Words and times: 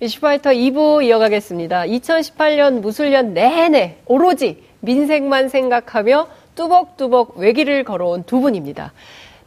이슈파이터 0.00 0.50
2부 0.50 1.02
이어가겠습니다. 1.04 1.82
2018년 1.82 2.80
무술년 2.80 3.34
내내 3.34 3.96
오로지 4.06 4.62
민생만 4.80 5.48
생각하며 5.48 6.28
뚜벅뚜벅 6.54 7.36
외길을 7.36 7.82
걸어온 7.84 8.22
두 8.24 8.40
분입니다. 8.40 8.92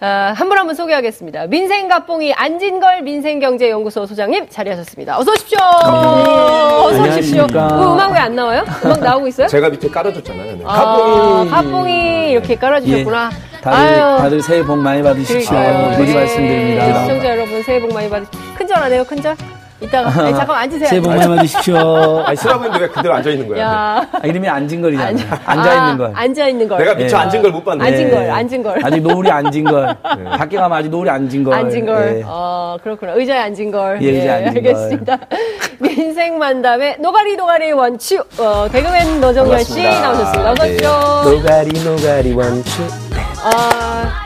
아, 0.03 0.33
한분 0.35 0.57
한 0.57 0.65
분 0.65 0.73
소개하겠습니다. 0.75 1.45
민생갑봉이 1.47 2.33
안진걸 2.33 3.03
민생경제연구소 3.03 4.05
소장님 4.07 4.47
자리하셨습니다. 4.49 5.17
어서 5.19 5.31
오십시오. 5.31 5.57
어서 5.61 7.01
오십시오. 7.03 7.43
어, 7.43 7.93
음악 7.93 8.11
왜 8.11 8.17
안 8.19 8.35
나와요? 8.35 8.63
음악 8.83 8.99
나오고 8.99 9.27
있어요? 9.27 9.47
제가 9.47 9.69
밑에 9.69 9.87
깔아줬잖아요. 9.89 10.55
네. 10.57 10.63
아, 10.65 11.45
핫봉이 11.49 12.31
이렇게 12.31 12.55
깔아주셨구나. 12.55 13.29
다들, 13.61 13.95
다들 14.17 14.41
새해 14.41 14.63
복 14.63 14.77
많이 14.79 15.01
받으십시오. 15.03 15.49
그러니까요. 15.49 15.97
미리 15.99 16.07
네. 16.07 16.13
말씀드립니다. 16.15 17.01
시청자 17.03 17.29
여러분 17.29 17.63
새해 17.63 17.79
복 17.79 17.93
많이 17.93 18.09
받으십시오. 18.09 18.41
큰절하네요, 18.57 19.03
큰절. 19.05 19.35
이따가 19.81 20.09
아니, 20.21 20.35
잠깐 20.35 20.55
앉으세요. 20.57 20.87
새해 20.89 21.01
복 21.01 21.09
많이 21.09 21.27
받으십시오. 21.27 22.19
아니, 22.25 22.37
쓰라고 22.37 22.63
했는데 22.65 22.85
왜 22.85 22.91
그대로 22.91 23.15
앉아 23.15 23.29
있는 23.31 23.47
거야? 23.47 23.59
야. 23.61 24.07
아, 24.11 24.19
이름이 24.27 24.47
앉은걸이잖아요. 24.47 25.25
앉아 25.45 25.73
있는 25.73 25.97
걸. 25.97 26.11
앉아 26.15 26.47
있는 26.47 26.67
걸. 26.67 26.77
내가 26.77 26.93
미처 26.95 27.17
네. 27.17 27.23
앉은 27.23 27.41
걸 27.41 27.51
못 27.51 27.65
봤네. 27.65 27.83
앉은 27.85 27.97
네. 27.97 28.11
걸, 28.11 28.29
앉은 28.31 28.63
걸. 28.63 28.79
아직 28.85 29.01
노을이 29.01 29.31
앉은 29.31 29.63
걸. 29.63 29.95
밖에 30.37 30.57
가면 30.57 30.77
아직 30.77 30.89
노을이 30.89 31.09
앉은 31.09 31.43
걸. 31.43 31.53
앉은 31.53 31.85
걸. 31.85 32.13
네. 32.13 32.21
어, 32.25 32.77
그렇구나. 32.83 33.13
의자에 33.13 33.39
앉은 33.39 33.71
걸. 33.71 34.01
예, 34.03 34.09
의자에 34.11 34.29
앉은 34.45 34.47
알겠습니다. 34.57 35.17
민생 35.79 36.37
만담의 36.37 36.97
노가리 36.99 37.35
노가리 37.35 37.71
원추. 37.71 38.23
어, 38.37 38.67
개그맨 38.71 39.19
노정렬 39.19 39.63
씨. 39.63 39.81
나오셨습니다. 39.83 40.51
어서 40.51 40.63
네. 40.63 40.69
오십시오. 40.69 40.89
노가리, 41.25 41.83
노가리, 41.83 42.33
원추. 42.33 42.83
아, 43.43 44.23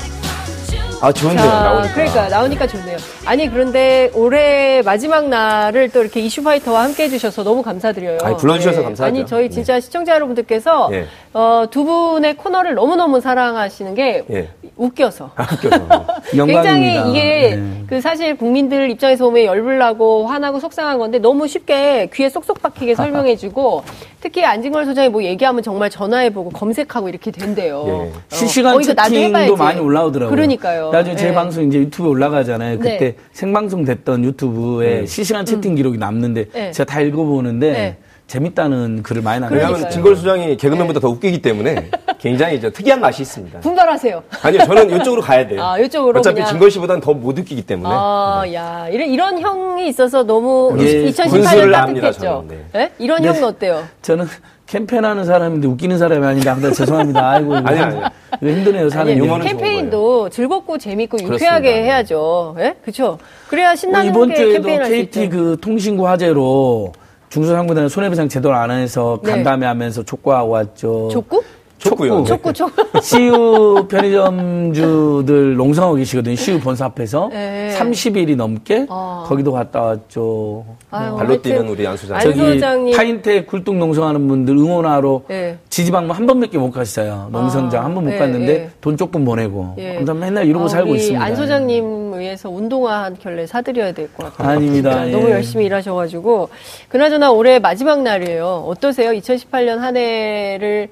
아, 1.02 1.12
좋은데요, 1.14 1.46
자, 1.48 1.64
나오니까. 1.64 1.94
그러니까 1.94 2.28
나오니까 2.30 2.68
좋네요. 2.68 2.98
아니 3.26 3.50
그런데 3.50 4.12
올해 4.14 4.84
마지막 4.84 5.28
날을 5.30 5.90
또 5.90 6.02
이렇게 6.02 6.20
이슈파이터와 6.22 6.84
함께 6.84 7.04
해주셔서 7.06 7.44
너무 7.44 7.64
감사드려요. 7.64 8.20
아니, 8.22 8.38
불러주셔서 8.38 8.84
감사하죠. 8.84 9.04
아니 9.18 9.26
저희 9.26 9.50
진짜 9.50 9.80
시청자 9.80 10.14
여러분들께서 10.14 10.90
예. 10.94 11.06
어, 11.34 11.66
두 11.72 11.84
분의 11.84 12.38
코너를 12.38 12.76
너무 12.76 12.96
너무 12.96 13.20
사랑하시는 13.20 13.96
게 13.96 14.24
예. 14.30 14.50
웃겨서. 14.78 15.32
웃겨서. 15.54 16.06
굉장히. 16.46 17.10
이게 17.10 17.56
네. 17.56 17.84
그 17.88 18.00
사실 18.00 18.38
국민들 18.38 18.90
입장에서 18.92 19.26
보면 19.26 19.46
열불나고 19.46 20.28
화나고 20.28 20.60
속상한 20.60 21.00
건데 21.00 21.18
너무 21.18 21.48
쉽게 21.48 22.10
귀에 22.14 22.30
쏙쏙 22.30 22.62
박히게 22.62 22.94
설명해주고 22.96 23.84
특히 24.22 24.44
안진걸 24.44 24.86
소장이 24.86 25.10
뭐 25.10 25.24
얘기하면 25.24 25.64
정말 25.64 25.90
전화해보고 25.90 26.52
검색하고 26.52 27.10
이렇게 27.10 27.32
된대요. 27.32 27.86
예. 27.88 27.92
어, 27.92 28.12
실시간 28.30 28.76
어, 28.76 28.82
채팅도 28.82 29.16
해봐야지. 29.18 29.54
많이 29.54 29.80
올라오더라고요. 29.80 30.36
그러니까요. 30.36 30.92
나중에 30.92 31.16
제 31.16 31.30
예. 31.30 31.34
방송 31.34 31.64
이제 31.68 31.80
유튜브에 31.80 32.10
올라가잖아요. 32.10 32.80
그때 32.80 33.15
네. 33.18 33.24
생방송 33.34 33.86
됐던 33.86 34.24
유튜브에 34.24 35.06
실시간 35.06 35.46
채팅 35.46 35.76
기록이 35.76 35.98
남는데 35.98 36.46
네. 36.54 36.72
제가 36.72 36.92
다 36.92 37.02
읽어보는데 37.02 37.72
네. 37.72 37.98
재밌다는 38.28 39.04
글을 39.04 39.22
많이 39.22 39.40
남겨요. 39.40 39.58
왜냐하면 39.58 39.76
그러니까요. 39.82 39.94
진걸 39.94 40.16
수장이 40.16 40.58
개그맨보다 40.58 41.00
더 41.00 41.10
웃기기 41.10 41.44
때문에 41.44 41.92
굉장히 42.18 42.60
저 42.60 42.72
특이한 42.72 43.00
맛이 43.00 43.22
있습니다. 43.22 43.60
분발하세요. 43.60 44.24
아니요, 44.42 44.64
저는 44.66 44.90
이쪽으로 45.00 45.22
가야 45.22 45.48
돼요. 45.48 45.62
아, 45.62 45.78
이쪽으로 45.78 46.20
어차피 46.22 46.36
그냥. 46.38 46.50
진걸 46.50 46.72
씨보다는 46.72 47.02
더 47.02 47.14
못 47.14 47.38
웃기기 47.38 47.62
때문에. 47.68 47.88
아, 47.94 48.44
야, 48.52 48.88
이런, 48.90 49.10
이런 49.10 49.40
형이 49.40 49.88
있어서 49.90 50.24
너무 50.24 50.76
예, 50.80 51.06
2018년 51.06 51.30
군수를 51.30 51.76
합니다, 51.76 52.08
따뜻했죠. 52.08 52.20
저는, 52.48 52.64
예? 52.76 52.92
이런 52.98 53.22
네. 53.22 53.28
형은 53.28 53.44
어때요? 53.44 53.84
저는 54.02 54.26
캠페인하는 54.68 55.26
사람인데 55.26 55.68
웃기는 55.68 55.98
사람이 55.98 56.26
아닌데 56.26 56.50
항상 56.50 56.74
죄송합니다. 56.74 57.30
아이고 57.30 57.56
아니, 57.56 57.80
아니. 57.80 58.02
힘드네요 58.42 58.90
사는 58.90 59.12
아니. 59.12 59.20
용어는 59.20 59.46
캠페인도 59.46 60.30
즐겁고 60.30 60.78
재밌고 60.78 61.18
그렇습니다. 61.18 61.36
유쾌하게 61.36 61.84
해야죠. 61.84 62.56
예? 62.60 62.76
그쵸? 62.84 63.18
그래야 63.48 63.76
신나는 63.76 64.12
뭐 64.12 64.26
이번 64.26 64.36
게 64.36 64.44
주에도 64.44 64.68
KT. 64.68 65.30
그 65.30 65.58
통신구 65.62 66.08
화재로 66.08 66.94
중소상공단 67.30 67.90
손해배상 67.90 68.28
제도를 68.28 68.56
안 68.56 68.72
해서 68.72 69.20
네. 69.24 69.32
간담회 69.32 69.66
하면서 69.68 70.04
촉구하고 70.04 70.50
왔죠. 70.50 71.10
족구? 71.12 71.44
촉구요. 71.90 72.20
네. 72.20 72.24
족구, 72.26 72.54
족구. 72.54 73.02
CU 73.02 73.88
편의점주들 73.88 75.56
농성하고 75.56 75.96
계시거든요. 75.96 76.36
CU 76.36 76.60
본사 76.60 76.86
앞에서 76.86 77.30
네. 77.32 77.76
30일이 77.78 78.36
넘게 78.36 78.88
아. 78.90 79.26
거기도 79.28 79.52
갔다 79.52 79.82
왔죠. 79.82 80.66
아유, 80.92 81.16
발로 81.16 81.30
하여튼 81.30 81.42
뛰는 81.42 81.68
우리 81.70 81.86
안 81.88 81.98
소장. 81.98 82.18
안 82.18 82.24
저기 82.24 82.40
소장님. 82.40 82.96
파인텍 82.96 83.48
굴뚝 83.48 83.76
농성하는 83.76 84.28
분들 84.28 84.56
응원하러 84.58 85.22
네. 85.28 85.58
지지방문 85.70 86.16
한 86.16 86.26
번밖에 86.26 86.58
못 86.58 86.72
갔어요. 86.72 87.30
농성장 87.32 87.84
한번못 87.86 88.14
예, 88.14 88.18
갔는데 88.18 88.54
예. 88.54 88.70
돈 88.82 88.98
조금 88.98 89.26
보내고. 89.26 89.76
예. 89.78 89.96
그래서 89.96 90.14
맨날 90.14 90.48
이러고 90.48 90.66
아, 90.66 90.70
살고 90.70 90.96
있습니다. 90.96 91.24
안 91.24 91.36
소장님 91.36 92.18
위해서 92.20 92.50
운동화 92.50 93.04
한 93.04 93.16
켤레 93.16 93.46
사드려야 93.46 93.92
될 93.92 94.10
것 94.16 94.32
같아요. 94.38 94.58
아닙니다. 94.58 95.08
예. 95.08 95.12
너무 95.12 95.30
열심히 95.30 95.66
일하셔가지고. 95.66 96.50
그나저나 96.90 97.32
올해 97.32 97.60
마지막 97.60 98.02
날이에요. 98.04 98.66
어떠세요? 98.68 99.12
2018년 99.12 99.78
한 99.78 99.96
해를 99.98 100.90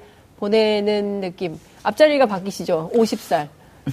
보내는 0.48 1.20
느낌. 1.20 1.58
앞자리가 1.82 2.26
바뀌시죠? 2.26 2.90
50살. 2.94 3.48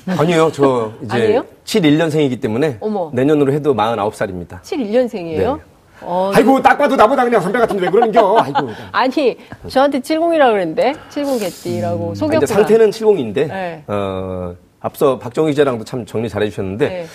아니요, 0.07 0.51
저 0.53 0.91
이제 1.03 1.13
아니에요? 1.13 1.45
71년생이기 1.65 2.41
때문에 2.41 2.77
어머. 2.79 3.09
내년으로 3.13 3.53
해도 3.53 3.73
49살입니다. 3.73 4.61
71년생이에요? 4.61 5.55
네. 5.57 5.61
어, 6.03 6.31
아이고, 6.33 6.61
딱 6.61 6.77
봐도 6.77 6.95
나보다 6.95 7.23
그냥 7.23 7.41
선배 7.41 7.59
같은데 7.59 7.83
왜 7.85 7.91
그러는겨? 7.91 8.37
아이고. 8.41 8.69
아니, 8.91 9.37
저한테 9.67 9.99
70이라고 9.99 10.51
그랬는데? 10.51 10.93
70 11.09 11.39
개띠라고 11.39 12.11
아, 12.11 12.15
속였구나. 12.15 12.37
이제 12.37 12.45
상태는 12.47 12.89
70인데, 12.89 13.47
네. 13.47 13.83
어, 13.87 14.55
앞서 14.79 15.19
박정희 15.19 15.51
기자랑도 15.51 15.85
참 15.85 16.05
정리 16.05 16.27
잘 16.27 16.41
해주셨는데, 16.43 16.87
네. 16.87 17.05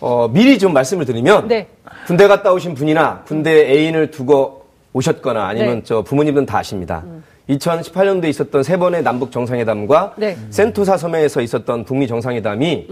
어, 0.00 0.28
미리 0.28 0.58
좀 0.58 0.72
말씀을 0.72 1.04
드리면, 1.04 1.46
네. 1.48 1.68
군대 2.06 2.26
갔다 2.26 2.52
오신 2.52 2.74
분이나 2.74 3.22
군대 3.24 3.70
애인을 3.70 4.10
두고 4.10 4.64
오셨거나 4.92 5.46
아니면 5.46 5.68
네. 5.68 5.74
음. 5.74 5.82
저 5.84 6.02
부모님은 6.02 6.46
다 6.46 6.58
아십니다. 6.58 7.04
2018년도에 7.48 8.26
있었던 8.26 8.62
세 8.62 8.76
번의 8.76 9.02
남북 9.02 9.30
정상회담과 9.30 10.14
네. 10.16 10.36
센토사 10.50 10.96
섬에서 10.96 11.40
있었던 11.42 11.84
북미 11.84 12.06
정상회담이 12.06 12.88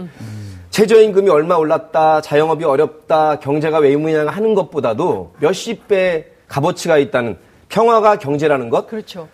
최저임금이 0.69 1.29
얼마 1.29 1.55
올랐다, 1.55 2.21
자영업이 2.21 2.63
어렵다, 2.63 3.39
경제가 3.39 3.77
왜 3.79 3.95
무냐 3.95 4.25
하는 4.27 4.55
것보다도 4.55 5.33
몇십 5.39 5.87
배 5.87 6.27
값어치가 6.47 6.97
있다는 6.97 7.37
평화가 7.69 8.17
경제라는 8.17 8.69
것, 8.69 8.87
그렇죠. 8.87 9.27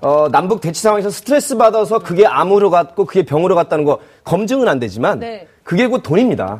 어, 0.00 0.28
남북 0.30 0.60
대치 0.60 0.80
상황에서 0.82 1.10
스트레스 1.10 1.56
받아서 1.56 1.98
그게 1.98 2.24
암으로 2.26 2.70
갔고 2.70 3.04
그게 3.04 3.24
병으로 3.24 3.54
갔다는 3.56 3.84
거 3.84 3.98
검증은 4.24 4.68
안 4.68 4.78
되지만 4.78 5.18
네. 5.20 5.46
그게 5.64 5.86
곧 5.86 6.02
돈입니다. 6.02 6.56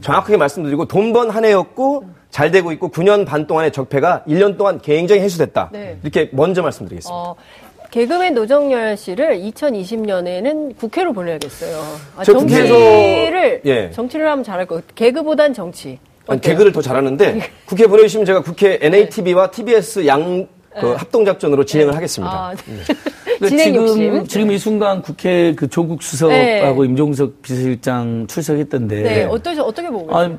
정확하게 0.00 0.36
말씀드리고 0.38 0.86
돈 0.86 1.12
번 1.12 1.30
한 1.30 1.44
해였고 1.44 2.04
잘 2.30 2.50
되고 2.50 2.72
있고 2.72 2.90
9년 2.90 3.26
반 3.26 3.46
동안의 3.46 3.72
적폐가 3.72 4.24
1년 4.26 4.56
동안 4.58 4.80
굉장히 4.80 5.20
해소됐다. 5.22 5.70
네. 5.72 5.98
이렇게 6.02 6.28
먼저 6.32 6.62
말씀드리겠습니다. 6.62 7.14
어, 7.14 7.34
개그맨 7.90 8.34
노정열 8.34 8.96
씨를 8.96 9.38
2020년에는 9.38 10.76
국회로 10.78 11.12
보내야겠어요. 11.12 11.78
아, 12.16 12.24
저 12.24 12.32
정치를 12.32 13.62
예. 13.64 13.90
정치를 13.92 14.30
하면 14.30 14.44
잘할 14.44 14.66
거. 14.66 14.76
같아요. 14.76 14.90
개그보단 14.94 15.54
정치. 15.54 15.98
아니? 16.26 16.40
개그를 16.40 16.72
더 16.72 16.82
잘하는데 16.82 17.40
국회 17.64 17.86
보내주시면 17.86 18.26
제가 18.26 18.42
국회 18.42 18.78
NATV와 18.82 19.50
TBS 19.50 20.06
양 20.06 20.46
그 20.80 20.92
합동작전으로 20.92 21.64
진행을 21.64 21.94
하겠습니다. 21.94 22.32
아, 22.32 22.54
그러니까 23.24 23.48
진행 23.48 23.72
지금 23.72 23.86
욕심. 23.86 24.26
지금 24.26 24.50
이 24.50 24.58
순간 24.58 25.02
국회 25.02 25.54
그 25.54 25.68
조국 25.68 26.02
수석하고 26.02 26.82
네. 26.82 26.88
임종석 26.88 27.42
비서실장 27.42 28.26
출석했던데. 28.26 29.02
네, 29.02 29.24
어떠시, 29.24 29.60
어떻게 29.60 29.88
보고 29.88 30.06
계세요? 30.06 30.38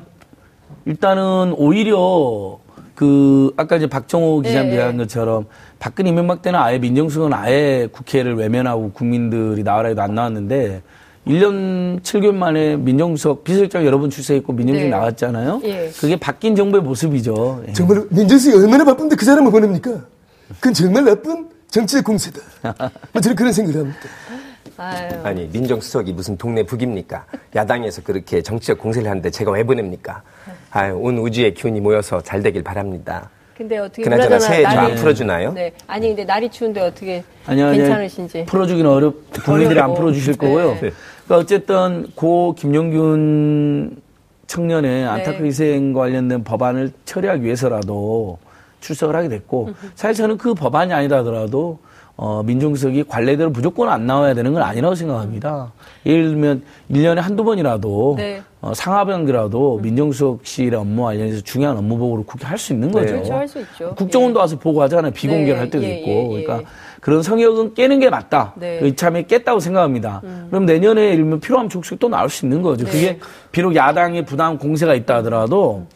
일단은 0.84 1.54
오히려 1.56 2.58
그 2.94 3.52
아까 3.56 3.76
이제 3.76 3.86
박정호 3.86 4.42
기자님 4.42 4.70
네. 4.70 4.76
얘기한 4.76 4.96
것처럼 4.98 5.46
박근혜 5.78 6.10
이명박 6.10 6.42
때는 6.42 6.58
아예 6.58 6.78
민정수석은 6.78 7.32
아예 7.32 7.88
국회를 7.90 8.34
외면하고 8.34 8.90
국민들이 8.92 9.62
나와라 9.62 9.88
해도 9.88 10.02
안 10.02 10.14
나왔는데 10.14 10.82
1년 11.26 12.02
7개월 12.02 12.34
만에 12.34 12.76
민정수석 12.76 13.44
비서실장 13.44 13.86
여러 13.86 13.98
번 13.98 14.10
출석했고 14.10 14.52
민정수석 14.52 14.90
네. 14.90 14.90
나왔잖아요. 14.90 15.60
예. 15.64 15.90
그게 15.98 16.16
바뀐 16.16 16.54
정부의 16.56 16.82
모습이죠. 16.82 17.64
예. 17.68 17.72
정말 17.72 18.04
민정수석이 18.10 18.64
얼마나 18.64 18.84
바쁜데 18.84 19.16
그 19.16 19.24
사람을 19.24 19.50
보냅니까? 19.50 20.04
그건 20.58 20.74
정말 20.74 21.04
나쁜 21.04 21.48
정치적 21.68 22.04
공세다. 22.04 22.40
뭐 23.12 23.20
저는 23.20 23.36
그런 23.36 23.52
생각을 23.52 23.80
합니다. 23.80 24.00
아유. 24.76 25.08
아니 25.22 25.46
민정수석이 25.52 26.12
무슨 26.14 26.36
동네 26.36 26.62
북입니까? 26.62 27.26
야당에서 27.54 28.02
그렇게 28.02 28.42
정치적 28.42 28.78
공세를 28.78 29.08
하는데 29.08 29.30
제가 29.30 29.50
왜 29.50 29.62
보냅니까? 29.62 30.22
아유, 30.70 30.96
온 30.96 31.18
우주의 31.18 31.52
기운이 31.52 31.80
모여서 31.80 32.20
잘 32.22 32.42
되길 32.42 32.62
바랍니다. 32.62 33.28
근데 33.56 33.76
어떻게 33.76 34.02
그나저나 34.02 34.28
그나저나 34.28 34.48
새해 34.48 34.62
저안 34.62 34.94
풀어주나요? 34.94 35.52
네. 35.52 35.72
아니 35.86 36.08
근데 36.08 36.24
날이 36.24 36.48
추운데 36.50 36.80
어떻게 36.80 37.22
아니요, 37.44 37.66
아니요. 37.66 37.82
괜찮으신지. 37.82 38.46
풀어주기는 38.46 38.90
어렵, 38.90 39.14
국민들이 39.44 39.78
안. 39.78 39.94
풀어주실 39.94 40.32
네. 40.32 40.38
거고요. 40.38 40.72
네. 40.74 40.78
그러니까 40.80 41.36
어쨌든 41.36 42.06
고 42.14 42.54
김용균 42.54 44.00
청년의 44.46 45.06
안타깝게 45.06 45.44
희생 45.44 45.92
관련된 45.92 46.42
법안을 46.42 46.90
처리하기 47.04 47.44
위해서라도 47.44 48.38
출석을 48.80 49.14
하게 49.16 49.28
됐고 49.28 49.70
사실 49.94 50.14
저는 50.22 50.38
그 50.38 50.54
법안이 50.54 50.92
아니다 50.92 51.18
하더라도 51.18 51.78
어, 52.16 52.42
민정수석이 52.42 53.04
관례대로 53.04 53.48
무조건 53.48 53.88
안 53.88 54.06
나와야 54.06 54.34
되는 54.34 54.52
건 54.52 54.62
아니라고 54.62 54.94
생각합니다. 54.94 55.72
예를 56.04 56.28
들면 56.28 56.62
1년에 56.90 57.16
한두 57.16 57.44
번이라도 57.44 58.14
네. 58.18 58.42
어, 58.60 58.74
상하병이라도 58.74 59.78
민정수석실의 59.82 60.78
업무 60.78 61.04
관련해서 61.04 61.40
중요한 61.40 61.78
업무 61.78 61.96
보고를 61.96 62.26
국회 62.26 62.46
할 62.46 62.58
수 62.58 62.74
있는 62.74 62.90
거죠. 62.92 63.14
그렇죠, 63.14 63.32
할 63.32 63.48
수 63.48 63.60
있죠. 63.60 63.94
국정원도 63.94 64.38
와서 64.38 64.58
보고하잖아요. 64.58 65.12
비공개를 65.12 65.54
네, 65.54 65.58
할 65.60 65.70
때도 65.70 65.82
예, 65.84 65.94
있고. 65.98 66.10
예, 66.10 66.40
예. 66.40 66.42
그러니까 66.44 66.70
그런 67.00 67.22
성역은 67.22 67.74
깨는 67.74 67.98
게 67.98 68.10
맞다. 68.10 68.52
네. 68.56 68.78
그 68.78 68.86
이참에 68.86 69.22
깼다고 69.22 69.60
생각합니다. 69.60 70.20
그럼 70.50 70.66
내년에 70.66 71.12
일면 71.14 71.40
필요하면 71.40 71.70
족식 71.70 71.98
또 71.98 72.08
나올 72.08 72.28
수 72.28 72.44
있는 72.44 72.62
거죠. 72.62 72.84
네. 72.84 72.90
그게 72.90 73.18
비록 73.52 73.74
야당의 73.74 74.24
부당 74.26 74.58
공세가 74.58 74.94
있다 74.94 75.16
하더라도 75.16 75.86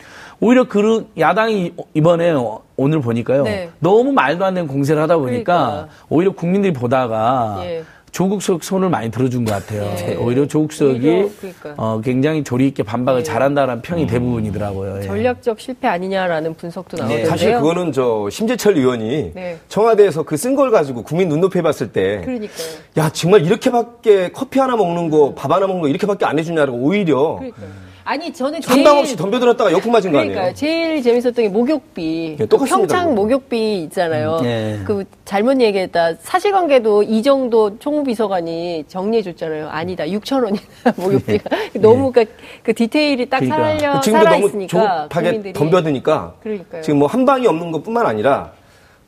오히려 0.41 0.65
그런 0.65 1.06
야당이 1.19 1.75
이번에 1.95 2.35
오늘 2.77 3.01
보니까요. 3.01 3.45
네. 3.45 3.71
너무 3.79 4.12
말도 4.12 4.45
안 4.45 4.55
되는 4.55 4.67
공세를 4.67 5.03
하다 5.03 5.19
보니까 5.19 5.67
그러니까. 5.67 5.89
오히려 6.09 6.33
국민들이 6.33 6.73
보다가 6.73 7.61
예. 7.65 7.85
조국석 8.19 8.63
손을 8.63 8.91
많이 8.91 9.11
들어준 9.11 9.45
것 9.45 9.53
같아요. 9.55 9.83
네. 9.97 10.15
오히려 10.15 10.47
조국석이 10.47 11.09
오히려 11.11 11.29
그러니까. 11.41 11.75
어, 11.77 12.01
굉장히 12.01 12.45
조리 12.45 12.69
있게 12.69 12.85
반박을 12.85 13.21
예. 13.21 13.25
잘한다라는 13.25 13.83
평이 13.83 14.07
대부분이더라고요. 14.07 14.99
예. 14.99 15.03
전략적 15.03 15.59
실패 15.59 15.89
아니냐라는 15.89 16.55
분석도 16.55 16.97
나오는데요. 16.97 17.27
사실 17.27 17.55
그거는 17.55 17.91
저 17.91 18.29
심재철 18.31 18.77
의원이 18.77 19.33
네. 19.35 19.59
청와대에서 19.69 20.23
그 20.23 20.37
쓴 20.37 20.55
걸 20.55 20.71
가지고 20.71 21.03
국민 21.03 21.29
눈높이에 21.29 21.61
봤을 21.63 21.91
때 21.91 22.21
그러니까요. 22.25 22.67
야 22.99 23.11
정말 23.11 23.45
이렇게밖에 23.45 24.31
커피 24.31 24.61
하나 24.61 24.77
먹는 24.77 25.11
거 25.11 25.35
밥 25.35 25.51
하나 25.51 25.67
먹는 25.67 25.83
거 25.83 25.89
이렇게밖에 25.89 26.25
안 26.25 26.39
해주냐고 26.39 26.75
오히려 26.77 27.37
그러니까요. 27.41 27.84
아니 28.06 28.33
저는 28.33 28.61
한방 28.65 28.99
없이 28.99 29.17
덤벼들었다가 29.17 29.73
역풍 29.73 29.91
맞은 29.91 30.12
거 30.12 30.19
그러니까요. 30.19 30.41
아니에요? 30.41 30.55
제일 30.55 31.03
재밌었던 31.03 31.33
게 31.45 31.49
목욕비. 31.49 32.37
예, 32.39 32.47
똑같습니다, 32.47 32.97
평창. 32.97 33.15
목욕비 33.15 33.83
있잖아요. 33.85 34.39
음, 34.43 34.45
예. 34.45 34.81
그 34.85 35.05
잘못 35.25 35.59
얘기했다. 35.61 36.15
사실관계도 36.21 37.05
이정도 37.05 37.79
총무비서관이 37.79 38.85
정리해 38.89 39.23
줬잖아요. 39.23 39.69
아니다. 39.71 40.05
6천 40.05 40.45
원이다 40.45 40.93
목욕비가. 40.97 41.45
너무 41.81 42.12
그, 42.12 42.27
그 42.62 42.75
디테일이 42.75 43.31
딱 43.31 43.43
예. 43.43 43.49
그러니까. 43.49 43.79
살려 43.79 44.01
지금도 44.01 44.25
살아 44.25 44.37
너무 44.37 44.47
있으니까 44.49 45.09
조급하게 45.09 45.53
덤벼드니까 45.55 46.35
그러니까요. 46.43 46.83
지금 46.83 46.99
뭐 46.99 47.09
한 47.15 47.25
방이 47.25 47.47
없는 47.47 47.71
것뿐만 47.71 48.05
아니라 48.06 48.51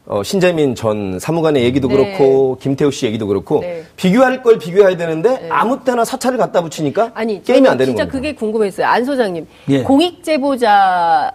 어, 0.06 0.23
신재민 0.23 0.75
전 0.76 1.19
사무관의 1.19 1.64
얘기도 1.64 1.88
네. 1.88 1.97
그렇고 1.97 2.58
김태우 2.61 2.93
씨 2.93 3.06
얘기도 3.06 3.26
그렇고 3.26 3.61
네. 3.61 3.85
비교할 3.97 4.43
걸 4.43 4.58
비교해야 4.58 4.97
되는데 4.97 5.49
아무 5.50 5.82
때나 5.82 6.05
사찰을 6.05 6.38
갖다 6.38 6.62
붙이니까 6.62 7.11
아니 7.14 7.43
게임이 7.43 7.69
안 7.69 7.76
되는 7.76 7.93
진짜 7.93 8.05
겁니다. 8.05 8.12
그게 8.17 8.35
궁금했어요. 8.35 8.87
안 8.87 9.05
소장님. 9.05 9.47
예. 9.70 9.82
공익 9.82 10.23
제보자 10.23 11.32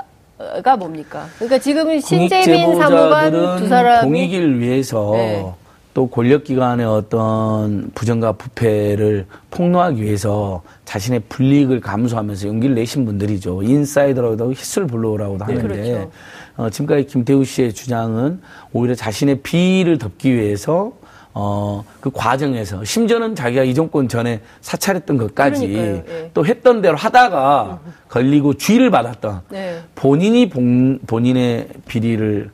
가 0.63 0.77
뭡니까? 0.77 1.27
그러니까 1.35 1.59
지금은 1.59 1.99
신재민 1.99 2.75
사무관 2.79 3.57
두 3.57 3.67
사람이 3.67 4.07
공익을 4.07 4.59
위해서 4.59 5.11
네. 5.13 5.45
또 5.93 6.07
권력기관의 6.07 6.85
어떤 6.85 7.91
부정과 7.93 8.31
부패를 8.31 9.25
폭로하기 9.51 10.01
위해서 10.01 10.61
자신의 10.85 11.23
불이익을 11.27 11.81
감수하면서 11.81 12.47
용기를 12.47 12.75
내신 12.75 13.05
분들이죠. 13.05 13.61
인사이더라고도 13.63 14.51
히스를 14.53 14.87
불러오라고도 14.87 15.43
하는데 15.43 15.61
그렇죠. 15.61 16.11
어, 16.61 16.69
지금까지 16.69 17.07
김태우 17.07 17.43
씨의 17.43 17.73
주장은 17.73 18.39
오히려 18.71 18.93
자신의 18.93 19.39
비리를 19.41 19.97
덮기 19.97 20.35
위해서 20.35 20.91
어, 21.33 21.83
그 21.99 22.11
과정에서 22.13 22.83
심지어는 22.83 23.33
자기가 23.33 23.63
이 23.63 23.73
정권 23.73 24.07
전에 24.07 24.41
사찰했던 24.59 25.17
것까지 25.17 25.67
그러니까요, 25.67 26.03
예. 26.07 26.31
또 26.35 26.45
했던 26.45 26.81
대로 26.83 26.97
하다가 26.97 27.79
걸리고 28.09 28.55
쥐를 28.55 28.91
받았던 28.91 29.41
네. 29.49 29.79
본인이 29.95 30.49
본, 30.49 30.99
본인의 31.07 31.69
비리를 31.87 32.51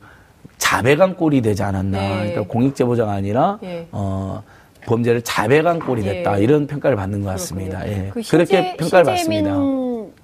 자백한 0.56 1.16
꼴이 1.16 1.42
되지 1.42 1.62
않았나. 1.62 1.98
네. 1.98 2.16
그러니까 2.16 2.42
공익제보자가 2.42 3.12
아니라 3.12 3.58
예. 3.62 3.88
어, 3.92 4.42
범죄를 4.86 5.20
자백한 5.20 5.80
꼴이 5.80 6.02
됐다. 6.02 6.38
예. 6.38 6.44
이런 6.44 6.66
평가를 6.66 6.96
받는 6.96 7.24
것 7.24 7.30
같습니다. 7.30 7.80
그렇군요. 7.80 8.04
예. 8.06 8.10
그 8.10 8.22
그렇게 8.22 8.76
평가를 8.78 9.04
받습니다. 9.04 9.54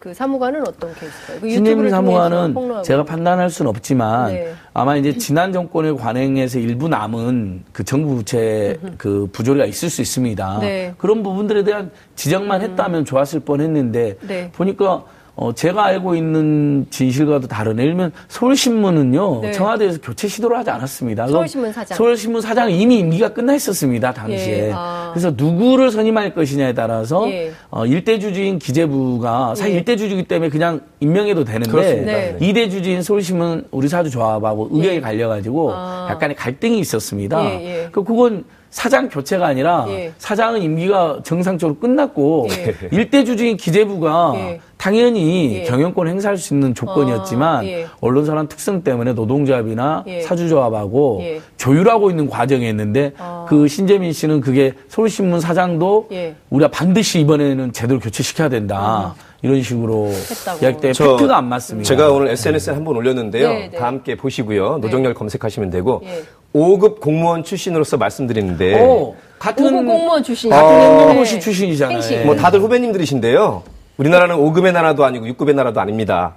그 0.05 0.13
사무관은 0.13 0.61
어떤 0.69 0.93
케이스일까요? 0.95 1.41
그 1.41 1.65
통해서 1.65 1.97
사무관은. 1.97 2.83
제가 2.83 3.05
판단할 3.05 3.49
수는 3.49 3.71
없지만 3.71 4.35
네. 4.35 4.53
아마 4.75 4.97
이제 4.97 5.17
지난 5.17 5.51
정권의 5.51 5.97
관행에서 5.97 6.59
일부 6.59 6.89
남은 6.89 7.65
그 7.73 7.85
정부 7.85 8.17
부채 8.17 8.79
그 8.99 9.27
부조리가 9.33 9.65
있을 9.65 9.89
수 9.89 10.03
있습니다. 10.03 10.59
네. 10.61 10.89
음. 10.89 10.95
그런 10.99 11.23
부분들에 11.23 11.65
대한 11.65 11.91
지적만 12.17 12.61
했다면 12.61 13.07
좋았을 13.07 13.41
뻔했는데 13.41 14.19
네. 14.21 14.53
보니까 14.53 15.05
어 15.37 15.53
제가 15.53 15.85
알고 15.87 16.15
있는 16.15 16.87
진실과도 16.91 17.49
다르네. 17.49 17.83
예를 17.83 17.95
들면 17.95 18.13
서울신문은요 18.29 19.41
네. 19.43 19.53
청와대에서 19.53 19.99
교체 20.01 20.29
시도를 20.29 20.57
하지 20.57 20.71
않았습니다. 20.71 21.27
서울신문 21.27 21.73
사장. 21.73 21.97
서울신문 21.97 22.41
사장은 22.41 22.71
이미 22.73 23.01
임기가 23.01 23.31
끝나 23.31 23.55
있었습니다 23.55 24.13
당시에. 24.13 24.69
예, 24.69 24.73
아. 24.73 25.11
그래서 25.13 25.33
누구를 25.37 25.91
선임할 25.91 26.35
것이냐에 26.35 26.73
따라서 26.73 27.29
예. 27.31 27.53
어, 27.71 27.85
일대 27.85 28.19
주주인 28.21 28.61
기재부가 28.61 29.57
사실 29.57 29.75
예. 29.75 29.79
일대 29.79 29.97
주주이기 29.97 30.25
때문에 30.25 30.51
그냥 30.51 30.81
임명해도 31.01 31.45
되는데. 31.45 32.03
네. 32.03 32.37
이대 32.41 32.69
주주인 32.69 33.03
서울신문 33.03 33.67
우리 33.73 33.89
사주 33.89 34.11
조합하고 34.11 34.69
의견이 34.71 34.97
예. 34.97 35.01
갈려가지고 35.01 35.73
아. 35.75 36.09
약간의 36.11 36.37
갈등이 36.37 36.79
있었습니다. 36.79 37.45
예, 37.45 37.65
예. 37.65 37.89
그 37.91 38.05
그건 38.05 38.45
사장 38.75 39.09
교체가 39.09 39.47
아니라 39.47 39.87
예. 39.89 40.13
사장은 40.19 40.61
임기가 40.61 41.21
정상적으로 41.23 41.79
끝났고 41.79 42.49
예. 42.51 42.75
일대 42.91 43.23
주주인 43.23 43.57
기재부가 43.57 44.33
예. 44.35 44.61
당연히 44.77 45.61
예. 45.61 45.63
경영권 45.63 46.09
행사할 46.09 46.37
수 46.37 46.55
있는 46.55 46.75
조건이었지만 46.75 47.59
아, 47.61 47.65
예. 47.65 47.87
언론사란 48.01 48.49
특성 48.49 48.83
때문에 48.83 49.13
노동조합이나 49.13 50.03
예. 50.09 50.23
사주조합하고 50.23 51.21
예. 51.23 51.41
조율하고 51.57 52.11
있는 52.11 52.29
과정이었는데 52.29 53.13
아. 53.17 53.47
그 53.49 53.69
신재민 53.69 54.13
씨는 54.13 54.41
그게 54.41 54.73
서울신문 54.89 55.39
사장도 55.39 56.09
예. 56.11 56.35
우리가 56.51 56.69
반드시 56.73 57.21
이번에는 57.21 57.73
제대로 57.73 58.01
교체시켜야 58.01 58.49
된다. 58.49 59.15
이런 59.43 59.63
식으로 59.63 60.09
했다고. 60.09 60.59
이야기 60.65 60.77
때문에 60.79 60.93
저- 60.95 61.11
팩트가 61.17 61.37
안 61.37 61.49
맞습니다. 61.49 61.87
제가 61.87 62.11
오늘 62.11 62.29
SNS에 62.31 62.73
한번 62.75 62.97
올렸는데요. 62.97 63.49
네, 63.51 63.69
네. 63.71 63.79
다 63.79 63.87
함께 63.87 64.17
보시고요. 64.17 64.79
노정열 64.79 65.15
검색하시면 65.15 65.71
되고 65.71 66.01
예. 66.07 66.23
5급 66.55 67.01
공무원 67.01 67.43
출신으로서 67.43 67.97
말씀드리는데 67.97 68.81
오, 68.81 69.17
같은 69.39 69.67
오구 69.67 69.85
공무원 69.85 70.23
출신. 70.23 70.51
같은 70.51 70.65
어, 70.65 70.81
행정고시 70.81 71.41
출신이잖아요. 71.41 71.97
행시. 71.97 72.15
예. 72.15 72.25
뭐 72.25 72.37
다들 72.37 72.61
후배님들이신데요. 72.61 73.63
우리나라는 73.97 74.37
5급의 74.37 74.73
나라도 74.73 75.05
아니고 75.05 75.27
6급의 75.27 75.55
나라도 75.55 75.81
아닙니다. 75.81 76.35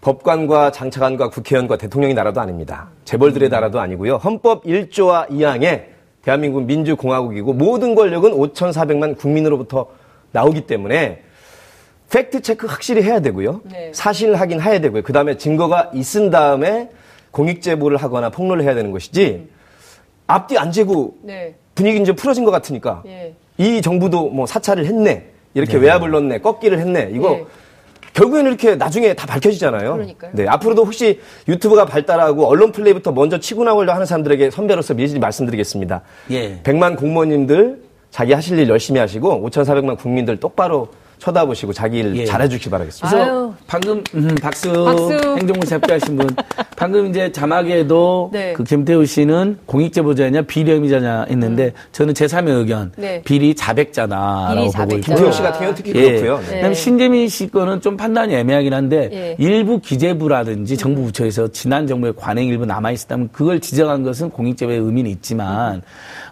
법관과 0.00 0.72
장차관과 0.72 1.30
국회의원과 1.30 1.76
대통령의 1.76 2.14
나라도 2.14 2.40
아닙니다. 2.40 2.88
재벌들의 3.04 3.48
나라도 3.48 3.80
아니고요. 3.80 4.16
헌법 4.16 4.64
1조와 4.64 5.28
2항에 5.28 5.84
대한민국 6.22 6.64
민주공화국이고 6.64 7.52
모든 7.52 7.94
권력은 7.94 8.32
5,400만 8.32 9.16
국민으로부터 9.16 9.86
나오기 10.32 10.62
때문에 10.62 11.22
팩트 12.10 12.42
체크 12.42 12.66
확실히 12.66 13.02
해야 13.02 13.20
되고요. 13.20 13.60
네. 13.64 13.92
사실 13.94 14.34
확인 14.34 14.60
해야 14.60 14.80
되고요. 14.80 15.02
그 15.02 15.12
다음에 15.12 15.36
증거가 15.36 15.90
있은 15.94 16.30
다음에 16.30 16.88
공익 17.30 17.62
제보를 17.62 17.96
하거나 17.96 18.30
폭로를 18.30 18.64
해야 18.64 18.74
되는 18.74 18.90
것이지 18.90 19.48
앞뒤 20.26 20.58
안 20.58 20.72
재고 20.72 21.16
네. 21.22 21.54
분위기 21.74 22.00
이제 22.00 22.12
풀어진 22.12 22.44
것 22.44 22.50
같으니까 22.50 23.02
예. 23.06 23.34
이 23.58 23.82
정부도 23.82 24.28
뭐 24.28 24.46
사찰을 24.46 24.86
했네 24.86 25.26
이렇게 25.54 25.76
외압을 25.76 26.10
넣네 26.10 26.38
꺾기를 26.38 26.78
했네 26.78 27.10
이거 27.12 27.30
네. 27.30 27.44
결국에는 28.12 28.50
이렇게 28.50 28.74
나중에 28.74 29.14
다 29.14 29.26
밝혀지잖아요. 29.26 29.92
그러니까요. 29.92 30.32
네 30.34 30.46
앞으로도 30.48 30.84
혹시 30.84 31.20
유튜브가 31.48 31.86
발달하고 31.86 32.46
언론 32.46 32.72
플레이부터 32.72 33.12
먼저 33.12 33.38
치고 33.38 33.64
나오려 33.64 33.94
하는 33.94 34.04
사람들에게 34.04 34.50
선배로서 34.50 34.94
미리 34.94 35.18
말씀드리겠습니다. 35.18 36.02
예. 36.32 36.60
100만 36.62 36.96
공무원님들 36.96 37.82
자기 38.10 38.32
하실 38.32 38.58
일 38.58 38.68
열심히 38.68 38.98
하시고 38.98 39.48
5,400만 39.48 39.96
국민들 39.96 40.38
똑바로 40.38 40.88
쳐다보시고 41.20 41.72
자기 41.72 41.98
일 41.98 42.16
예. 42.16 42.24
잘해주시기 42.24 42.70
바라겠습니다. 42.70 43.08
그래서 43.16 43.30
아유. 43.30 43.54
방금 43.66 44.02
음, 44.14 44.34
박수, 44.42 44.72
박수. 44.84 45.12
행정고시 45.38 45.74
합격하신 45.74 46.16
분 46.16 46.28
방금 46.76 47.06
이제 47.08 47.30
자막에도 47.30 48.30
네. 48.32 48.54
그 48.54 48.64
김태우 48.64 49.04
씨는 49.04 49.58
공익제보자냐 49.66 50.42
비리혐의자냐 50.42 51.26
했는데 51.30 51.72
저는 51.92 52.14
제 52.14 52.26
3의 52.26 52.48
의견 52.58 52.92
네. 52.96 53.22
비리 53.22 53.54
자백자다라고 53.54 54.54
비리 54.54 54.62
보고 54.64 54.70
자백자. 54.72 54.96
있고요. 54.96 55.14
김태형 55.14 55.32
씨 55.32 55.42
같은 55.42 55.58
경우는 55.60 55.74
특히 55.74 55.92
예. 55.94 56.20
그렇고요. 56.20 56.40
네. 56.50 56.74
신재민 56.74 57.28
씨 57.28 57.48
거는 57.50 57.80
좀 57.82 57.96
판단이 57.96 58.34
애매하긴 58.34 58.72
한데 58.72 59.10
예. 59.12 59.36
일부 59.38 59.80
기재부라든지 59.80 60.76
정부 60.78 61.02
부처에서 61.04 61.48
지난 61.48 61.86
정부의 61.86 62.14
관행 62.16 62.48
일부 62.48 62.64
남아 62.64 62.92
있었다면 62.92 63.28
그걸 63.32 63.60
지적한 63.60 64.02
것은 64.02 64.30
공익제보의 64.30 64.78
의미는 64.78 65.10
있지만 65.10 65.82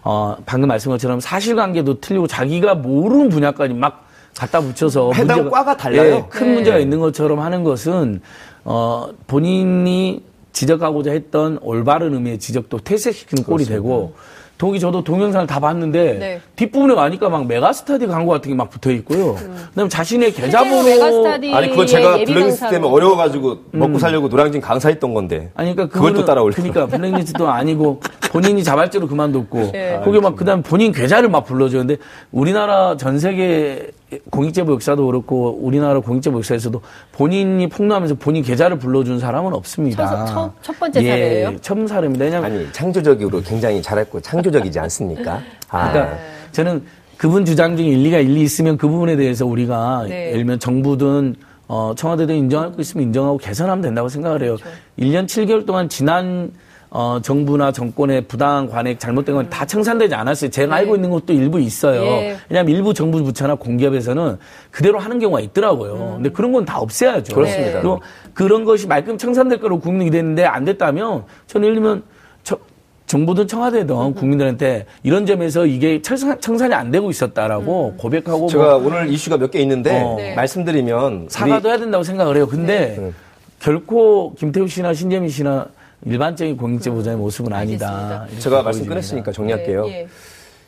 어 0.03 0.35
방금 0.45 0.67
말씀한 0.69 0.97
것처럼 0.97 1.19
사실관계도 1.19 1.99
틀리고 2.01 2.25
자기가 2.27 2.73
모르는 2.75 3.29
분야까지 3.29 3.73
막 3.75 4.08
갖다 4.39 4.61
붙여서 4.61 5.11
해당 5.13 5.39
문제가- 5.45 5.51
과가 5.51 5.75
달라요. 5.77 6.15
예, 6.15 6.25
큰 6.29 6.47
네. 6.47 6.53
문제가 6.55 6.77
있는 6.79 6.99
것처럼 6.99 7.39
하는 7.41 7.63
것은 7.65 8.21
어 8.63 9.09
본인이 9.27 10.23
지적하고자 10.53 11.11
했던 11.11 11.59
올바른 11.61 12.13
의미의 12.13 12.39
지적도 12.39 12.79
퇴색시키는 12.79 13.43
꼴이 13.43 13.65
되고 13.65 14.13
동이 14.57 14.77
저도 14.79 15.03
동영상을 15.05 15.47
다 15.47 15.59
봤는데 15.61 16.13
네. 16.19 16.41
뒷부분에 16.57 16.93
가니까 16.95 17.29
막 17.29 17.47
메가스타디 17.47 18.07
광고 18.07 18.31
같은 18.31 18.51
게 18.51 18.55
막 18.55 18.69
붙어 18.69 18.91
있고요. 18.91 19.35
그다음에 19.69 19.87
자신의 19.89 20.33
계좌번호 20.33 21.27
아니 21.55 21.69
그건 21.69 21.87
제가 21.87 22.17
블랙리스트. 22.25 22.69
때문에 22.69 22.91
어려워 22.93 23.15
가지고 23.15 23.59
먹고 23.71 23.99
살려고 23.99 24.27
노량진 24.27 24.59
강사했던 24.61 25.13
건데 25.13 25.51
아니, 25.55 25.73
그러니까 25.73 25.93
그걸 25.97 26.13
또 26.13 26.25
따라올려. 26.25 26.53
그러니까 26.55 26.87
블랙리스트도 26.87 27.49
아니고 27.49 28.01
본인이 28.31 28.61
자발적으로 28.63 29.07
그만뒀고 29.09 29.71
예. 29.75 30.01
거기 30.03 30.19
막 30.19 30.35
그다음 30.35 30.61
본인 30.61 30.91
계좌를 30.91 31.29
막 31.29 31.45
불러주는데 31.45 31.95
우리나라 32.31 32.97
전 32.97 33.17
세계 33.17 33.91
공익제보 34.29 34.73
역사도 34.73 35.05
그렇고 35.05 35.57
우리나라 35.61 35.99
공익제보 35.99 36.37
역사에서도 36.37 36.81
본인이 37.11 37.67
폭로하면서 37.69 38.15
본인 38.15 38.41
계좌를 38.43 38.79
불러준 38.79 39.19
사람은 39.19 39.53
없습니다. 39.53 40.25
첫- 40.25 40.25
첫- 40.25 40.51
첫 40.63 40.79
번째 40.79 41.03
예, 41.03 41.09
사례예요? 41.09 41.55
처음 41.61 41.85
사례입니다. 41.87 42.25
왜냐하면 42.25 42.51
아니 42.51 42.71
창조적으로 42.73 43.41
굉장히 43.41 43.81
잘했고 43.81 44.19
창조적이지 44.21 44.79
않습니까? 44.79 45.41
아, 45.69 45.91
그러니까 45.91 46.17
저는 46.51 46.83
그분 47.17 47.45
주장 47.45 47.75
중에 47.77 47.87
일리가 47.87 48.17
일리 48.19 48.41
있으면 48.41 48.77
그 48.77 48.87
부분에 48.87 49.15
대해서 49.15 49.45
우리가 49.45 50.05
네. 50.07 50.27
예를 50.27 50.37
들면 50.39 50.59
정부든 50.59 51.35
어, 51.67 51.93
청와대든 51.95 52.33
인정할 52.35 52.71
거 52.71 52.81
있으면 52.81 53.05
인정하고 53.07 53.37
개선하면 53.37 53.81
된다고 53.83 54.09
생각을 54.09 54.41
해요. 54.41 54.55
그렇죠. 54.55 54.75
일 54.97 55.11
1년 55.13 55.25
7개월 55.27 55.67
동안 55.67 55.87
지난 55.87 56.51
어, 56.91 57.19
정부나 57.21 57.71
정권의 57.71 58.21
부당한 58.21 58.67
관액 58.67 58.99
잘못된 58.99 59.35
건 59.35 59.49
다 59.49 59.65
청산되지 59.65 60.15
않았어요. 60.15 60.49
제가 60.49 60.73
알고 60.75 60.95
있는 60.95 61.09
것도 61.11 61.33
일부 61.33 61.59
있어요. 61.59 62.01
예. 62.03 62.37
왜냐하면 62.49 62.75
일부 62.75 62.93
정부 62.95 63.23
부처나 63.23 63.55
공기업에서는 63.55 64.37
그대로 64.71 64.97
하는 64.99 65.19
경우가 65.19 65.39
있더라고요. 65.41 66.13
근데 66.15 66.29
그런 66.29 66.51
건 66.51 66.65
다 66.65 66.79
없애야죠. 66.79 67.35
그렇습니다. 67.35 67.79
그리고 67.81 68.01
그런 68.33 68.65
것이 68.65 68.87
말끔 68.87 69.17
청산될 69.17 69.59
거로 69.59 69.79
국민이 69.79 70.05
기대했는데 70.05 70.45
안 70.45 70.65
됐다면 70.65 71.25
저는 71.47 71.67
예를 71.67 71.75
들면 71.79 72.03
저- 72.43 72.57
정부든 73.05 73.47
청와대든 73.47 74.13
국민들한테 74.15 74.85
이런 75.03 75.25
점에서 75.25 75.65
이게 75.67 76.01
청산, 76.01 76.39
청산이 76.41 76.73
안 76.73 76.89
되고 76.91 77.09
있었다라고 77.09 77.95
고백하고 77.97 78.47
제가 78.47 78.77
뭐 78.79 78.87
오늘 78.87 79.09
이슈가 79.09 79.37
몇 79.37 79.51
개 79.51 79.59
있는데 79.61 80.01
어. 80.01 80.15
네. 80.17 80.33
말씀드리면 80.35 81.27
사과도 81.29 81.69
해야 81.69 81.77
된다고 81.77 82.03
생각을 82.03 82.35
해요. 82.37 82.47
근데 82.47 82.95
네. 82.99 83.11
결코 83.59 84.33
김태우 84.35 84.67
씨나 84.67 84.93
신재민 84.93 85.29
씨나 85.29 85.67
일반적인 86.05 86.57
공익제보자의 86.57 87.17
모습은 87.17 87.53
아니다. 87.53 88.27
제가 88.39 88.63
말씀. 88.63 88.85
끊었으니까 88.85 89.31
정리할게요. 89.31 89.85
네, 89.85 90.01
예. 90.01 90.07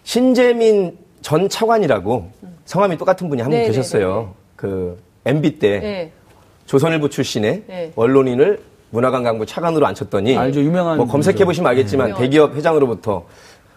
신재민 0.03 0.97
전 1.21 1.47
차관이라고 1.47 2.29
성함이 2.65 2.97
똑같은 2.97 3.29
분이 3.29 3.41
한분 3.41 3.59
네, 3.59 3.67
계셨어요. 3.67 4.15
네, 4.17 4.23
네. 4.25 4.31
그 4.55 4.97
MB 5.25 5.59
때 5.59 5.79
네. 5.79 6.11
조선일보 6.65 7.09
출신의 7.09 7.63
네. 7.67 7.91
언론인을 7.95 8.59
문화관광부 8.89 9.45
차관으로 9.45 9.85
앉혔더니 9.87 10.37
알죠. 10.37 10.61
유명한 10.61 10.97
뭐 10.97 11.07
검색해 11.07 11.45
보시면 11.45 11.69
알겠지만. 11.69 12.15
대기업 12.15 12.55
회장으로부터 12.55 13.25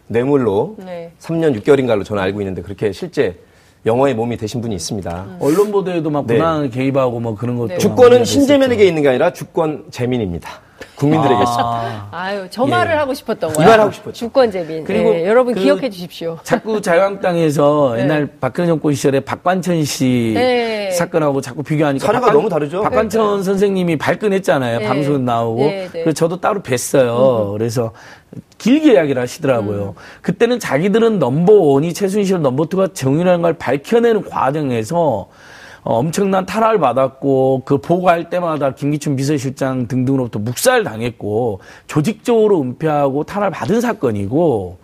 뇌물로 0.09 0.77
네. 0.79 1.13
3년 1.21 1.61
6개월인가로 1.61 2.05
저는 2.05 2.23
알고 2.23 2.41
있는데 2.41 2.63
그렇게 2.63 2.91
실제 2.93 3.39
영어의 3.87 4.15
몸이 4.15 4.37
되신 4.37 4.61
분이 4.61 4.75
있습니다. 4.75 5.37
언론 5.41 5.71
보도에도 5.71 6.11
막 6.11 6.27
네. 6.27 6.35
부당하게 6.35 6.69
개입하고 6.71 7.21
뭐 7.21 7.35
그런 7.37 7.57
것도 7.57 7.69
네. 7.69 7.79
주권은 7.79 8.25
신재민에게 8.25 8.85
있는 8.87 9.03
게 9.03 9.11
아니라 9.11 9.33
주권 9.33 9.85
재민입니다. 9.91 10.64
국민들에게 10.97 11.43
있습니다. 11.43 11.65
아, 11.65 12.09
아유, 12.13 12.47
저 12.51 12.65
말을 12.67 12.97
하고 12.99 13.15
싶었던 13.15 13.53
거야. 13.53 13.67
이말 13.67 13.81
하고 13.81 13.91
싶었죠. 13.91 14.13
주권 14.13 14.51
재민. 14.51 14.85
그리고 14.85 15.11
예, 15.15 15.27
여러분 15.27 15.55
그- 15.55 15.61
기억해 15.61 15.91
주십시오. 15.91 16.39
자꾸 16.45 16.81
자유한국당에서 16.81 17.95
네. 17.97 18.03
옛날 18.03 18.29
박근혜 18.41 18.67
정권 18.69 18.95
시절에 18.95 19.21
박관천 19.21 19.85
씨 19.85 20.33
네. 20.35 20.91
사건하고 20.93 21.41
자꾸 21.41 21.63
비교하니까 21.63 22.07
사례가 22.07 22.31
너무 22.33 22.49
다르죠. 22.49 22.83
박관천 22.83 23.43
선생님이 23.43 23.97
발끈했잖아요. 23.99 24.79
네. 24.81 24.87
방송 24.87 25.25
나오고. 25.25 25.61
네, 25.63 25.89
네. 25.93 26.03
그래서 26.03 26.13
저도 26.13 26.41
따로 26.41 26.61
뵀어요. 26.63 27.53
그래서 27.59 27.93
길게 28.59 28.93
이야기를 28.95 29.21
하시더라고요. 29.21 29.95
그때는 30.23 30.59
자기들은 30.61 31.19
넘버 31.19 31.53
원이 31.53 31.93
최순실 31.93 32.41
넘버 32.41 32.67
투가 32.67 32.89
정유라는 32.93 33.43
걸 33.43 33.55
밝혀내는 33.55 34.29
과정에서 34.29 34.97
어, 34.99 35.29
엄청난 35.85 36.47
탄압을 36.47 36.79
받았고 36.81 37.63
그 37.67 37.79
보고할 37.79 38.31
때마다 38.31 38.75
김기춘 38.75 39.17
비서실장 39.17 39.87
등등으로부터 39.87 40.39
묵살 40.39 40.83
당했고 40.83 41.61
조직적으로 41.87 42.63
은폐하고 42.63 43.25
탄압을 43.25 43.51
받은 43.51 43.83
사건이고 43.83 44.79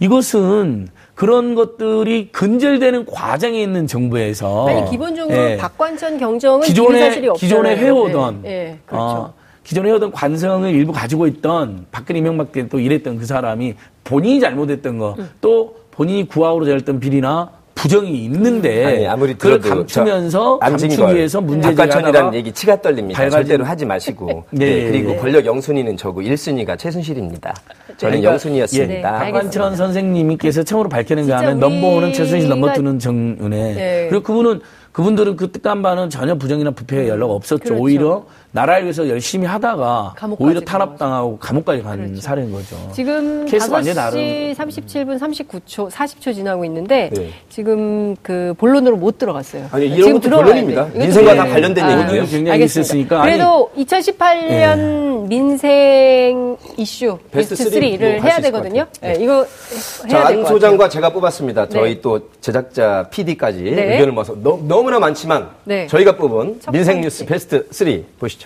이것은 0.00 0.88
그런 1.14 1.54
것들이 1.54 2.30
근절되는 2.32 3.06
과정에 3.06 3.62
있는 3.62 3.86
정부에서 3.86 4.68
아니 4.68 4.90
기본적으로 4.90 5.36
예. 5.36 5.56
박관천 5.58 6.18
경정은 6.18 6.66
기존에. 6.66 7.20
기존에 7.34 7.76
해오던 7.76 8.42
예, 8.44 8.50
예, 8.50 8.78
그렇죠. 8.86 9.04
어, 9.04 9.34
기존에 9.62 9.90
해오던 9.90 10.12
관성을 10.12 10.70
일부 10.70 10.92
가지고 10.92 11.26
있던 11.26 11.86
박근혜 11.90 12.20
이명박 12.20 12.52
때또 12.52 12.78
이랬던 12.78 13.18
그 13.18 13.26
사람이 13.26 13.74
본인이 14.04 14.40
잘못했던 14.40 14.98
거또 14.98 15.76
본인이 15.90 16.28
구하우로 16.28 16.66
잘했던 16.66 17.00
비리나 17.00 17.50
부정이 17.76 18.24
있는데 18.24 18.84
아니 18.84 19.06
아무리 19.06 19.34
그걸 19.34 19.60
들어도 19.60 19.80
감추면서 19.80 20.58
감추기 20.58 20.96
걸 20.96 21.14
위해서 21.14 21.40
문제제기하다가 21.42 22.34
얘기 22.34 22.50
치가 22.50 22.80
떨립니다. 22.80 23.22
밝아진- 23.22 23.30
절대로 23.32 23.64
하지 23.64 23.84
마시고. 23.84 24.44
네, 24.50 24.64
네, 24.66 24.74
네, 24.84 24.90
그리고 24.90 25.10
네. 25.10 25.16
권력 25.18 25.44
영순위는 25.44 25.96
저고 25.98 26.22
1순위가 26.22 26.78
최순실입니다. 26.78 27.54
저는 27.98 28.20
그러니까, 28.20 28.32
영순위였습니다. 28.32 29.18
네, 29.18 29.24
박관천 29.32 29.76
선생님께서 29.76 30.62
처음으로 30.62 30.88
밝혀낸 30.88 31.24
게 31.26 31.30
진짜 31.30 31.38
하면 31.50 31.60
우리가- 31.60 32.14
최순실 32.14 32.48
number 32.48 32.71
two는 32.71 32.98
정윤회 32.98 33.74
네. 33.74 34.06
그리고 34.08 34.22
그분은 34.24 34.60
그분들은 34.92 35.36
그 35.36 35.52
뜻간반은 35.52 36.08
전혀 36.08 36.34
부정이나 36.36 36.70
부패에 36.70 37.06
연루 37.08 37.30
없었죠 37.30 37.62
그렇죠. 37.64 37.82
오히려 37.82 38.24
나라를 38.56 38.84
위해서 38.84 39.06
열심히 39.08 39.46
하다가 39.46 40.14
오히려 40.38 40.60
간 40.60 40.64
탄압당하고 40.64 41.38
감옥까지 41.38 41.82
간 41.82 41.98
그렇죠. 41.98 42.20
사례인 42.22 42.50
거죠 42.50 42.76
지금 42.94 43.44
케이스 43.44 43.70
5시 43.70 43.94
다른 43.94 44.18
37분 44.54 45.18
39초, 45.18 45.90
40초 45.90 46.34
지나고 46.34 46.64
있는데 46.64 47.10
네. 47.12 47.30
지금 47.50 48.16
그 48.22 48.54
본론으로 48.56 48.96
못 48.96 49.18
들어갔어요. 49.18 49.66
아니, 49.70 49.86
이런 49.86 49.96
지금 49.96 50.20
것도 50.20 50.36
본론입니다. 50.36 50.84
민생과 50.94 51.34
다 51.34 51.44
본론이에요. 51.44 51.52
관련된 51.52 51.84
아, 51.84 51.90
얘기인데요. 51.92 52.20
굉장히 52.22 52.50
알겠습니다. 52.52 52.80
있었으니까. 52.80 53.22
아니, 53.22 53.32
그래도 53.32 53.70
2018년 53.76 55.28
민생 55.28 56.56
이슈 56.78 57.18
베스트, 57.30 57.56
베스트 57.56 57.70
three 57.70 57.98
3를 57.98 58.20
뭐 58.20 58.22
해야 58.22 58.40
되거든요. 58.40 58.86
네, 59.00 59.16
이거 59.20 59.44
자, 59.44 60.08
해야 60.08 60.20
안될것 60.26 60.42
같아요. 60.44 60.46
소장과 60.46 60.88
제가 60.88 61.10
뽑았습니다. 61.10 61.68
저희 61.68 61.96
네. 61.96 62.00
또 62.00 62.30
제작자 62.40 63.08
PD까지 63.10 63.62
네. 63.62 63.92
의견을 63.92 64.12
모아서 64.12 64.34
너, 64.42 64.56
무나 64.56 64.98
많지만 64.98 65.50
네. 65.64 65.86
저희가 65.88 66.16
뽑은 66.16 66.60
첫 66.60 66.70
민생. 66.70 67.00
뉴스 67.00 67.26
베스트 67.26 67.66
3 67.70 68.04
보시죠. 68.18 68.45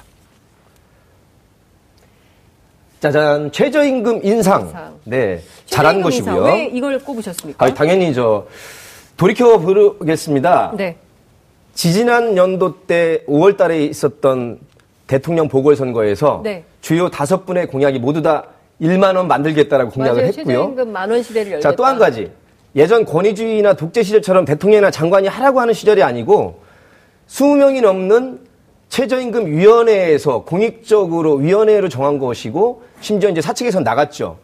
짜잔, 3.00 3.50
최저임금 3.50 4.20
인상. 4.24 4.62
인상. 4.62 4.94
네, 5.04 5.40
잘한 5.66 5.96
인상. 5.96 6.02
것이고요. 6.10 6.42
왜 6.44 6.66
이걸 6.66 6.98
꼽으셨습니까? 6.98 7.64
아, 7.64 7.72
당연히 7.74 8.12
저 8.12 8.46
돌이켜 9.16 9.58
보겠습니다. 9.58 10.74
네. 10.76 10.96
지지난 11.74 12.36
연도 12.36 12.80
때 12.86 13.22
5월 13.26 13.56
달에 13.56 13.84
있었던 13.86 14.58
대통령 15.06 15.48
보궐선거에서 15.48 16.42
네. 16.44 16.64
주요 16.82 17.08
다섯 17.08 17.46
분의 17.46 17.68
공약이 17.68 17.98
모두 17.98 18.20
다 18.22 18.44
1만 18.82 19.16
원 19.16 19.28
만들겠다라고 19.28 19.90
공약을 19.90 20.16
맞아요. 20.22 20.26
했고요. 20.28 20.44
최저임금 20.44 20.92
만 20.92 21.10
원 21.10 21.22
시대를 21.22 21.52
열겠다. 21.52 21.70
자, 21.70 21.76
또 21.76 21.84
한 21.84 21.98
가지. 21.98 22.30
예전 22.76 23.04
권위주의나 23.04 23.72
독재 23.74 24.02
시절처럼 24.02 24.44
대통령이나 24.44 24.90
장관이 24.90 25.26
하라고 25.26 25.60
하는 25.60 25.74
시절이 25.74 26.02
아니고 26.02 26.60
20명이 27.28 27.80
넘는 27.82 28.40
최저임금 28.90 29.46
위원회에서 29.46 30.42
공익적으로 30.42 31.36
위원회로 31.36 31.88
정한 31.88 32.18
것이고 32.18 32.82
심지어 33.00 33.30
이제 33.30 33.40
사측에서 33.40 33.80
나갔죠. 33.80 34.38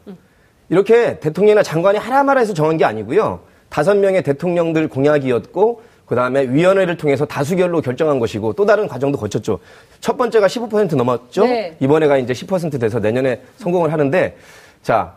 이렇게 0.68 1.18
대통령이나 1.20 1.62
장관이 1.62 1.98
하라 1.98 2.22
마라 2.22 2.40
해서 2.40 2.54
정한 2.54 2.76
게 2.76 2.84
아니고요. 2.84 3.40
다섯 3.68 3.96
명의 3.96 4.22
대통령들 4.22 4.88
공약이었고 4.88 5.82
그다음에 6.06 6.48
위원회를 6.48 6.96
통해서 6.96 7.26
다수결로 7.26 7.80
결정한 7.80 8.20
것이고 8.20 8.52
또 8.52 8.64
다른 8.64 8.86
과정도 8.86 9.18
거쳤죠. 9.18 9.58
첫 10.00 10.16
번째가 10.16 10.46
15% 10.46 10.94
넘었죠. 10.94 11.44
네. 11.44 11.76
이번에가 11.80 12.16
이제 12.18 12.32
10% 12.32 12.80
돼서 12.80 13.00
내년에 13.00 13.42
성공을 13.56 13.92
하는데 13.92 14.36
자, 14.82 15.14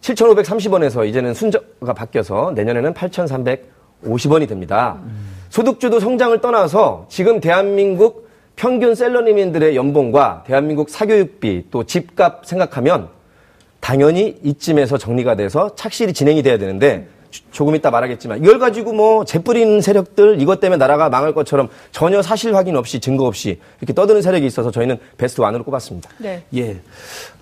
7,530원에서 0.00 1.08
이제는 1.08 1.32
순저가 1.32 1.94
바뀌어서 1.94 2.52
내년에는 2.56 2.92
8,350원이 2.92 4.48
됩니다. 4.48 4.98
소득주도 5.50 6.00
성장을 6.00 6.40
떠나서 6.40 7.06
지금 7.08 7.40
대한민국 7.40 8.23
평균 8.56 8.94
셀러리맨들의 8.94 9.74
연봉과 9.76 10.44
대한민국 10.46 10.88
사교육비 10.88 11.66
또 11.70 11.84
집값 11.84 12.46
생각하면 12.46 13.08
당연히 13.80 14.38
이쯤에서 14.42 14.96
정리가 14.96 15.36
돼서 15.36 15.74
착실히 15.74 16.12
진행이 16.12 16.42
돼야 16.42 16.56
되는데 16.56 17.08
주- 17.30 17.42
조금 17.50 17.74
이따 17.74 17.90
말하겠지만 17.90 18.38
이걸 18.42 18.58
가지고 18.58 18.92
뭐 18.92 19.24
재뿌리는 19.24 19.80
세력들 19.80 20.40
이것 20.40 20.60
때문에 20.60 20.78
나라가 20.78 21.08
망할 21.10 21.34
것처럼 21.34 21.68
전혀 21.90 22.22
사실 22.22 22.54
확인 22.54 22.76
없이 22.76 23.00
증거 23.00 23.26
없이 23.26 23.58
이렇게 23.80 23.92
떠드는 23.92 24.22
세력이 24.22 24.46
있어서 24.46 24.70
저희는 24.70 24.98
베스트 25.18 25.40
완으로 25.40 25.64
꼽았습니다. 25.64 26.08
네. 26.18 26.44
예. 26.54 26.76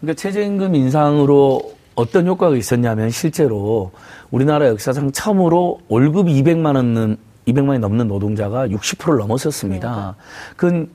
그러니까 0.01 0.17
최저임금 0.21 0.75
인상으로 0.75 1.75
어떤 1.95 2.27
효과가 2.27 2.57
있었냐면 2.57 3.11
실제로 3.11 3.93
우리나라 4.31 4.67
역사상 4.69 5.13
처음으로 5.13 5.81
월급이 5.89 6.43
200만 6.43 6.75
원은 6.75 7.19
200만이 7.49 7.79
넘는 7.79 8.09
노동자가 8.09 8.67
60%를 8.69 9.19
넘었었습니다. 9.19 10.17
그건 10.57 10.89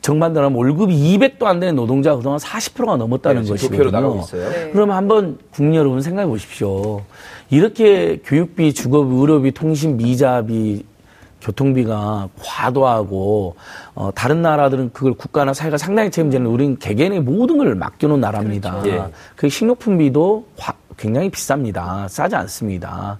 정반대로 0.00 0.46
하면 0.46 0.56
월급이 0.58 0.94
200도 1.18 1.44
안 1.44 1.60
되는 1.60 1.76
노동자가 1.76 2.16
그동안 2.16 2.38
40%가 2.38 2.96
넘었다는 2.96 3.42
네, 3.42 3.48
것이거든요. 3.50 3.78
도표로 3.78 3.90
나가고 3.90 4.20
있어요. 4.20 4.48
네. 4.50 4.70
그럼 4.70 4.92
한번 4.92 5.38
국민 5.52 5.74
여러분 5.78 6.00
생각해 6.00 6.26
보십시오. 6.26 7.02
이렇게 7.50 8.20
교육비, 8.24 8.72
주거비, 8.72 9.14
의료비, 9.14 9.52
통신비, 9.52 10.04
이자비, 10.10 10.86
교통비가 11.42 12.28
과도하고 12.42 13.56
어, 13.94 14.10
다른 14.14 14.40
나라들은 14.42 14.90
그걸 14.92 15.14
국가나 15.14 15.52
사회가 15.54 15.76
상당히 15.78 16.10
책임지는 16.10 16.46
우리는 16.46 16.78
개개인의 16.78 17.20
모든 17.20 17.58
걸 17.58 17.74
맡겨놓은 17.74 18.20
나라입니다. 18.20 18.80
그렇죠. 18.80 18.90
예. 18.90 19.02
그 19.36 19.48
식료품비도 19.48 20.46
화- 20.58 20.74
굉장히 20.98 21.30
비쌉니다. 21.30 22.08
싸지 22.08 22.36
않습니다. 22.36 23.18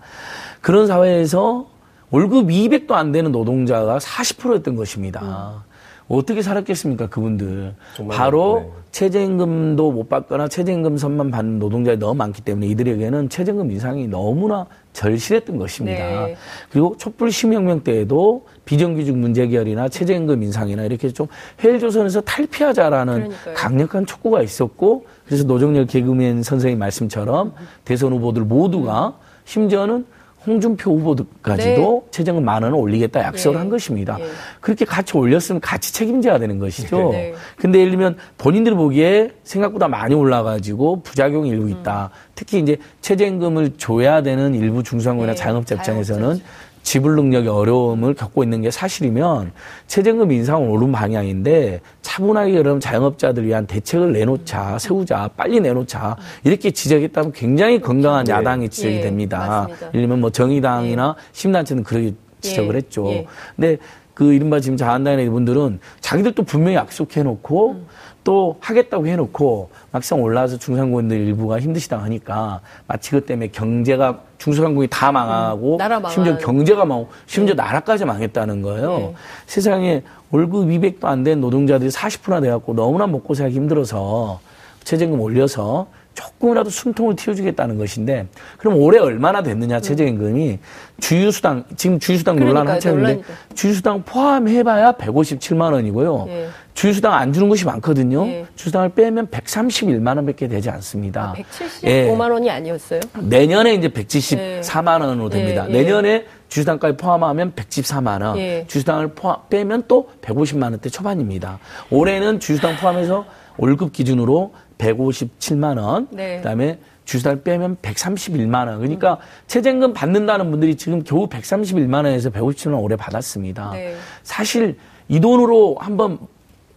그런 0.60 0.86
사회에서 0.86 1.66
월급 2.10 2.48
200도 2.48 2.92
안 2.92 3.12
되는 3.12 3.30
노동자가 3.32 3.98
40%였던 3.98 4.76
것입니다. 4.76 5.64
어떻게 6.08 6.42
살았겠습니까, 6.42 7.06
그분들. 7.08 7.72
바로 8.10 8.62
네. 8.64 8.80
최저임금도 8.90 9.92
못 9.92 10.08
받거나 10.08 10.48
최저임금 10.48 10.98
선만 10.98 11.30
받는 11.30 11.60
노동자들이 11.60 12.00
너무 12.00 12.16
많기 12.16 12.42
때문에 12.42 12.66
이들에게는 12.66 13.28
최저임금 13.28 13.70
인상이 13.70 14.08
너무나 14.08 14.66
절실했던 14.92 15.56
것입니다. 15.56 16.02
네. 16.26 16.36
그리고 16.72 16.96
촛불 16.98 17.30
시민혁명 17.30 17.84
때에도 17.84 18.44
비정규직 18.64 19.16
문제 19.16 19.42
해결이나 19.42 19.88
최저임금 19.88 20.42
인상이나 20.42 20.82
이렇게 20.82 21.10
좀 21.10 21.28
헬조선에서 21.62 22.22
탈피하자라는 22.22 23.14
그러니까요. 23.14 23.54
강력한 23.54 24.04
촉구가 24.04 24.42
있었고 24.42 25.06
그래서 25.26 25.44
노정열 25.44 25.86
개그맨 25.86 26.42
선생님 26.42 26.80
말씀처럼 26.80 27.54
대선 27.84 28.12
후보들 28.14 28.42
모두가 28.42 29.16
심지어는 29.44 30.06
홍준표 30.46 30.96
후보까지도 30.96 32.08
최저임금 32.10 32.44
만 32.44 32.62
원을 32.62 32.76
올리겠다 32.78 33.20
약속을 33.20 33.56
예. 33.56 33.58
한 33.58 33.68
것입니다. 33.68 34.16
예. 34.20 34.24
그렇게 34.60 34.84
같이 34.84 35.16
올렸으면 35.16 35.60
같이 35.60 35.92
책임져야 35.92 36.38
되는 36.38 36.58
것이죠. 36.58 37.10
네. 37.12 37.34
근데 37.56 37.80
예를 37.80 37.90
들면 37.90 38.16
본인들 38.38 38.74
보기에 38.74 39.32
생각보다 39.44 39.88
많이 39.88 40.14
올라가지고 40.14 41.02
부작용이 41.02 41.50
일부 41.50 41.68
있다. 41.68 42.10
특히 42.34 42.58
이제 42.58 42.78
최저임금을 43.02 43.74
줘야 43.76 44.22
되는 44.22 44.54
일부 44.54 44.82
중소상공이나 44.82 45.34
네, 45.34 45.36
자영업자 45.36 45.74
입장에서는 45.74 46.22
자영업자죠. 46.22 46.69
지불 46.82 47.14
능력의 47.16 47.48
어려움을 47.48 48.14
겪고 48.14 48.42
있는 48.42 48.62
게 48.62 48.70
사실이면 48.70 49.52
최저임금 49.86 50.32
인상은 50.32 50.68
옳은 50.68 50.92
방향인데 50.92 51.80
차분하게 52.02 52.54
그럼 52.54 52.80
자영업자들 52.80 53.46
위한 53.46 53.66
대책을 53.66 54.12
내놓자, 54.12 54.78
세우자, 54.78 55.28
빨리 55.36 55.60
내놓자 55.60 56.16
이렇게 56.44 56.70
지적했다면 56.70 57.32
굉장히 57.32 57.80
건강한 57.80 58.24
네. 58.24 58.32
야당의 58.32 58.68
지적이 58.70 58.96
예, 58.96 59.00
됩니다. 59.02 59.38
맞습니다. 59.38 59.86
예를 59.88 60.00
들면 60.00 60.20
뭐 60.20 60.30
정의당이나 60.30 61.16
심단체는 61.32 61.84
그렇게 61.84 62.14
지적을 62.40 62.74
예, 62.74 62.78
했죠. 62.78 63.06
예. 63.08 63.26
근데 63.56 63.78
그 64.14 64.32
이른바 64.34 64.60
지금 64.60 64.76
자한당의 64.76 65.26
이분들은 65.26 65.80
자기들도 66.00 66.42
분명히 66.42 66.76
약속해놓고 66.76 67.70
음. 67.70 67.86
또 68.22 68.56
하겠다고 68.60 69.06
해놓고 69.06 69.70
막상 69.92 70.20
올라와서 70.22 70.58
중상공인들 70.58 71.16
일부가 71.18 71.58
힘드시다 71.58 72.02
하니까 72.02 72.60
마치 72.86 73.10
그 73.12 73.24
때문에 73.24 73.48
경제가 73.48 74.20
중소상공이 74.38 74.88
다 74.90 75.10
망하고 75.10 75.74
음, 75.74 75.78
나라 75.78 75.96
망한. 76.00 76.12
심지어 76.12 76.36
경제가 76.38 76.84
망하고 76.84 77.08
심지어 77.26 77.54
나라까지 77.54 78.04
망했다는 78.04 78.62
거예요. 78.62 78.98
네. 78.98 79.14
세상에 79.46 80.02
월급 80.30 80.66
200도 80.68 81.04
안 81.06 81.24
된 81.24 81.40
노동자들이 81.40 81.90
40%나 81.90 82.40
돼갖고 82.40 82.74
너무나 82.74 83.06
먹고 83.06 83.34
살기 83.34 83.54
힘들어서 83.56 84.40
최저임금 84.84 85.20
올려서 85.20 85.86
조금이라도 86.14 86.70
숨통을 86.70 87.16
틔워주겠다는 87.16 87.78
것인데 87.78 88.26
그럼 88.58 88.76
올해 88.78 88.98
얼마나 88.98 89.42
됐느냐 89.42 89.80
최저임금이 89.80 90.58
주유수당 91.00 91.64
지금 91.76 91.98
주유수당 91.98 92.36
논란 92.36 92.66
한창인데. 92.68 93.22
주유수당 93.54 94.02
포함해봐야 94.04 94.92
157만 94.92 95.72
원이고요. 95.72 96.26
예. 96.28 96.48
주유수당 96.80 97.12
안 97.12 97.30
주는 97.30 97.46
곳이 97.50 97.66
많거든요. 97.66 98.26
예. 98.26 98.46
주유수당을 98.56 98.94
빼면 98.94 99.26
131만 99.26 100.16
원밖에 100.16 100.48
되지 100.48 100.70
않습니다. 100.70 101.34
아, 101.36 101.42
예. 101.84 102.06
175만 102.06 102.32
원이 102.32 102.50
아니었어요? 102.50 103.00
내년에 103.20 103.74
이제 103.74 103.88
174만 103.88 105.02
원으로 105.02 105.28
됩니다. 105.28 105.66
예, 105.68 105.74
예. 105.74 105.82
내년에 105.82 106.24
주주당까지 106.48 106.96
포함하면 106.96 107.52
114만 107.52 108.22
원, 108.22 108.38
예. 108.38 108.64
주주당을 108.66 109.08
포함, 109.08 109.40
빼면 109.50 109.84
또 109.88 110.08
150만 110.22 110.62
원대 110.62 110.88
초반입니다. 110.88 111.58
올해는 111.90 112.40
주주당 112.40 112.76
포함해서 112.76 113.26
월급 113.58 113.92
기준으로 113.92 114.54
157만 114.78 115.78
원, 115.78 116.08
네. 116.10 116.38
그다음에 116.38 116.78
주주당 117.04 117.42
빼면 117.42 117.76
131만 117.82 118.68
원. 118.68 118.78
그러니까 118.78 119.18
최저임금 119.48 119.92
받는다는 119.92 120.50
분들이 120.50 120.76
지금 120.76 121.04
겨우 121.04 121.28
131만 121.28 122.06
원에서 122.06 122.30
157만 122.30 122.72
원 122.72 122.82
올해 122.82 122.96
받았습니다. 122.96 123.72
네. 123.72 123.96
사실 124.22 124.78
이 125.08 125.20
돈으로 125.20 125.76
한번 125.78 126.20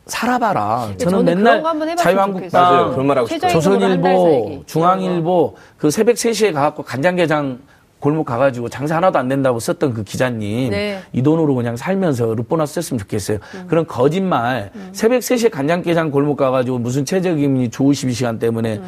살아봐라. 0.05 0.89
저는 0.97 1.25
저는 1.25 1.25
맨날. 1.25 1.63
자유한국당 1.95 2.91
그런 2.91 3.07
말 3.07 3.17
하고 3.17 3.27
싶어요. 3.27 3.39
최저임금으로 3.51 3.91
한달 3.91 4.17
살기. 4.17 4.33
조선일보, 4.33 4.63
중앙일보 4.65 5.55
그 5.77 5.91
새벽 5.91 6.15
3시에 6.15 6.53
가갖고 6.53 6.83
간장게장 6.83 7.59
골목 7.99 8.25
가가지고 8.25 8.67
장사 8.67 8.97
하나도 8.97 9.17
안 9.17 9.29
된다고 9.29 9.61
썼던 9.61 9.93
그 9.93 10.03
기자님 10.03 10.71
네. 10.71 10.99
이 11.13 11.21
돈으로 11.21 11.55
그냥 11.55 11.77
살면서 11.77 12.35
르보나스 12.35 12.73
썼으면 12.81 12.99
좋겠어요. 12.99 13.37
그런 13.67 13.87
거짓말 13.87 14.71
새벽 14.91 15.19
3시에 15.19 15.49
간장게장 15.49 16.11
골목 16.11 16.35
가가지고 16.35 16.79
무슨 16.79 17.05
최저임금이 17.05 17.69
좋으시 17.69 18.11
시간 18.11 18.39
때문에 18.39 18.81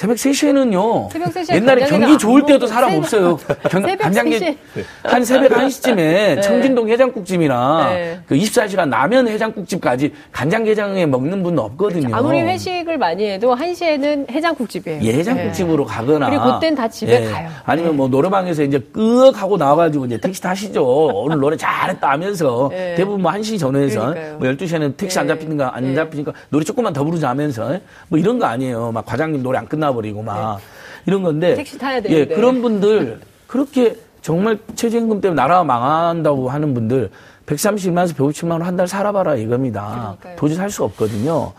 새벽 0.00 0.16
3시에는요. 0.16 1.12
새벽 1.12 1.28
3시에 1.34 1.56
옛날에 1.56 1.84
경기 1.84 2.12
안 2.12 2.18
좋을 2.18 2.46
때도 2.46 2.60
먹고 2.60 2.66
사람 2.68 2.94
없어요. 2.94 3.36
경, 3.68 3.82
새벽 3.82 3.98
간장게 3.98 4.38
3시. 4.38 4.56
한 5.02 5.24
새벽 5.26 5.50
1시쯤에 5.50 6.40
청진동 6.40 6.88
해장국집이나 6.88 7.90
네. 7.90 8.20
그 8.26 8.34
24시간 8.34 8.88
라면 8.88 9.28
해장국집까지 9.28 10.14
간장게장에 10.32 11.04
먹는 11.04 11.42
분은 11.42 11.58
없거든요. 11.58 12.16
아무리 12.16 12.40
회식을 12.40 12.96
많이 12.96 13.28
해도 13.28 13.54
1시에는 13.54 14.30
해장국집이에요. 14.30 15.02
예, 15.02 15.12
해장국집으로 15.18 15.84
가거나. 15.84 16.30
그리고 16.30 16.54
그땐 16.54 16.74
다 16.74 16.88
집에 16.88 17.30
가요. 17.30 17.50
아니면 17.66 17.90
네. 17.90 17.96
뭐 17.98 18.08
노래방에서 18.08 18.62
이제 18.62 18.78
끄 18.78 19.30
하고 19.34 19.58
나와가지고 19.58 20.06
이제 20.06 20.16
택시 20.16 20.40
타시죠. 20.40 20.82
오늘 20.82 21.38
노래 21.40 21.58
잘했다 21.58 22.10
하면서 22.10 22.70
네. 22.72 22.94
대부분 22.94 23.20
뭐 23.20 23.30
1시 23.32 23.58
전후에서. 23.58 24.14
뭐 24.38 24.48
12시에는 24.48 24.96
택시 24.96 25.18
안 25.18 25.26
네. 25.26 25.34
잡히는가 25.34 25.76
안 25.76 25.84
네. 25.84 25.94
잡히니까 25.94 26.32
노래 26.48 26.64
조금만 26.64 26.94
더 26.94 27.04
부르자 27.04 27.28
하면서 27.28 27.78
뭐 28.08 28.18
이런 28.18 28.38
거 28.38 28.46
아니에요. 28.46 28.92
막 28.92 29.04
과장님 29.04 29.42
노래 29.42 29.58
안 29.58 29.68
끝나 29.68 29.89
버리고 29.92 30.22
막 30.22 30.60
이런 31.06 31.22
건데. 31.22 31.50
네. 31.50 31.54
택시 31.56 31.78
타야 31.78 31.96
예, 31.96 32.00
되는데. 32.00 32.34
그런 32.34 32.62
분들 32.62 33.20
그렇게 33.46 33.96
정말 34.22 34.58
최저임금 34.74 35.20
때문에 35.20 35.40
나라가 35.40 35.64
망한다고 35.64 36.50
하는 36.50 36.74
분들 36.74 37.10
130만에서 37.46 38.14
150만 38.14 38.52
원 38.52 38.62
한 38.62 38.76
달 38.76 38.86
살아봐라 38.86 39.34
이겁니다. 39.34 40.16
그러니까요. 40.20 40.36
도저히 40.36 40.56
살 40.56 40.70
수 40.70 40.84
없거든요. 40.84 41.52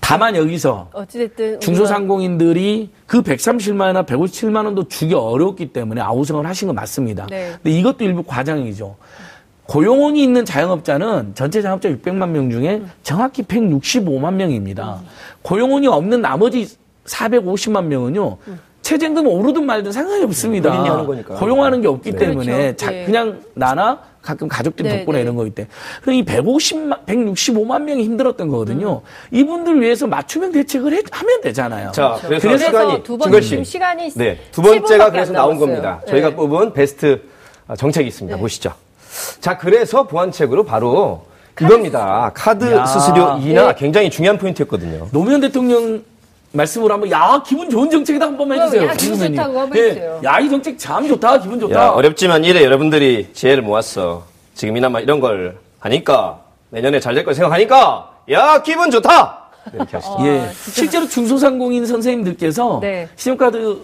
다만 0.00 0.36
여기서 0.36 0.88
어찌됐든. 0.92 1.60
중소상공인들이 1.60 2.90
그 3.06 3.20
137만 3.20 3.80
원이나 3.80 4.04
157만 4.04 4.64
원도 4.64 4.88
주기 4.88 5.12
어렵기 5.14 5.72
때문에 5.72 6.00
아우성을 6.00 6.46
하신 6.46 6.68
건 6.68 6.74
맞습니다. 6.76 7.26
네. 7.28 7.50
근데 7.62 7.70
이것도 7.78 8.04
일부 8.04 8.22
과장이죠. 8.22 8.96
고용원이 9.66 10.22
있는 10.22 10.44
자영업자는 10.44 11.32
전체 11.34 11.60
자영업자 11.62 11.88
600만 11.90 12.28
명 12.28 12.50
중에 12.50 12.82
정확히 13.02 13.42
165만 13.42 14.34
명입니다. 14.34 15.00
고용원이 15.42 15.86
없는 15.88 16.20
나머지 16.22 16.68
450만 17.06 17.84
명은요. 17.84 18.36
최저임금 18.82 19.26
오르든 19.26 19.64
말든 19.64 19.92
상관이 19.92 20.24
없습니다. 20.24 20.70
거니까. 21.06 21.34
고용하는 21.36 21.80
게 21.80 21.88
없기 21.88 22.12
네. 22.12 22.18
때문에 22.18 22.52
그렇죠. 22.74 22.76
자- 22.76 22.94
예. 22.94 23.04
그냥 23.06 23.40
나나 23.54 23.98
가끔 24.20 24.46
가족들 24.48 24.84
네, 24.84 24.98
덕분에 24.98 25.18
네. 25.18 25.22
이런 25.22 25.36
거기 25.36 25.50
때문에 25.50 25.70
그럼 26.02 26.14
이 26.16 26.24
150만, 26.24 27.04
165만 27.06 27.82
명이 27.82 28.04
힘들었던 28.04 28.48
거거든요. 28.48 29.00
음. 29.04 29.36
이분들 29.36 29.80
위해서 29.80 30.06
맞춤형 30.06 30.52
대책을 30.52 30.92
해- 30.94 31.02
하면 31.10 31.40
되잖아요. 31.40 31.92
자, 31.92 32.18
그래서, 32.22 32.46
그래서 32.48 32.66
시간이 32.66 33.02
두 33.02 33.16
번. 33.18 33.40
지금 33.40 33.64
시간이 33.64 34.10
네, 34.16 34.38
두 34.52 34.60
번째가 34.62 35.06
7분밖에 35.08 35.12
그래서 35.12 35.30
안 35.30 35.34
나온. 35.34 35.58
겁니다. 35.58 36.00
네. 36.04 36.10
저희가 36.10 36.30
뽑은 36.34 36.72
베스트 36.74 37.22
정책이 37.78 38.08
있습니다. 38.08 38.36
보시죠. 38.38 38.72
자, 39.40 39.56
그래서 39.56 40.06
보완책으로 40.06 40.64
바로 40.64 41.22
이겁니다. 41.60 42.30
카드 42.34 42.70
야. 42.72 42.84
수수료 42.84 43.38
인하 43.40 43.68
네. 43.68 43.74
굉장히 43.78 44.10
중요한 44.10 44.36
포인트였거든요. 44.38 45.08
노무현 45.12 45.40
대통령 45.40 46.02
말씀으로 46.54 46.94
한번 46.94 47.10
야 47.10 47.42
기분 47.44 47.68
좋은 47.68 47.90
정책이다 47.90 48.26
한 48.26 48.36
번만 48.36 48.56
그럼 48.58 48.68
해주세요. 48.68 48.82
야, 48.88 48.92
기분 48.92 48.98
김선생님. 49.08 49.36
좋다고 49.36 49.60
한번 49.60 49.78
예, 49.78 49.82
해주세요. 49.82 50.20
야이 50.24 50.48
정책 50.48 50.78
참 50.78 51.08
좋다 51.08 51.40
기분 51.40 51.60
좋다. 51.60 51.74
야, 51.84 51.88
어렵지만 51.90 52.44
이래 52.44 52.62
여러분들이 52.64 53.28
지혜를 53.32 53.62
모았어. 53.62 54.24
지금이나마 54.54 55.00
이런 55.00 55.20
걸 55.20 55.56
하니까 55.80 56.40
내년에 56.70 57.00
잘 57.00 57.14
될 57.14 57.24
걸 57.24 57.34
생각하니까 57.34 58.10
야 58.30 58.62
기분 58.62 58.90
좋다. 58.90 59.40
이렇게 59.72 59.96
하시죠. 59.96 60.16
아, 60.18 60.26
예, 60.26 60.48
실제로 60.54 61.08
중소상공인 61.08 61.86
선생님들께서 61.86 62.78
네. 62.82 63.08
신용카드 63.16 63.78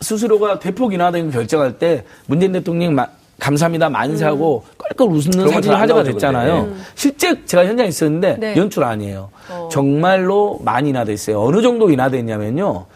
수수료가 0.00 0.58
대폭 0.58 0.92
인하되는 0.94 1.30
걸 1.30 1.40
결정할 1.40 1.78
때 1.78 2.04
문재인 2.26 2.52
대통령 2.52 2.94
마- 2.94 3.06
감사합니다 3.38 3.88
만세하고 3.90 4.64
껄껄 4.78 5.08
웃는 5.08 5.48
사진이 5.48 5.74
화제가 5.74 6.02
됐잖아요. 6.04 6.64
근데. 6.64 6.80
실제 6.94 7.44
제가 7.44 7.66
현장에 7.66 7.88
있었는데 7.88 8.36
네. 8.38 8.56
연출 8.56 8.84
아니에요. 8.84 9.30
어. 9.50 9.68
정말로 9.70 10.58
많이 10.62 10.90
인하됐어요. 10.90 11.40
어느 11.40 11.62
정도 11.62 11.90
인하됐냐면요. 11.90 12.86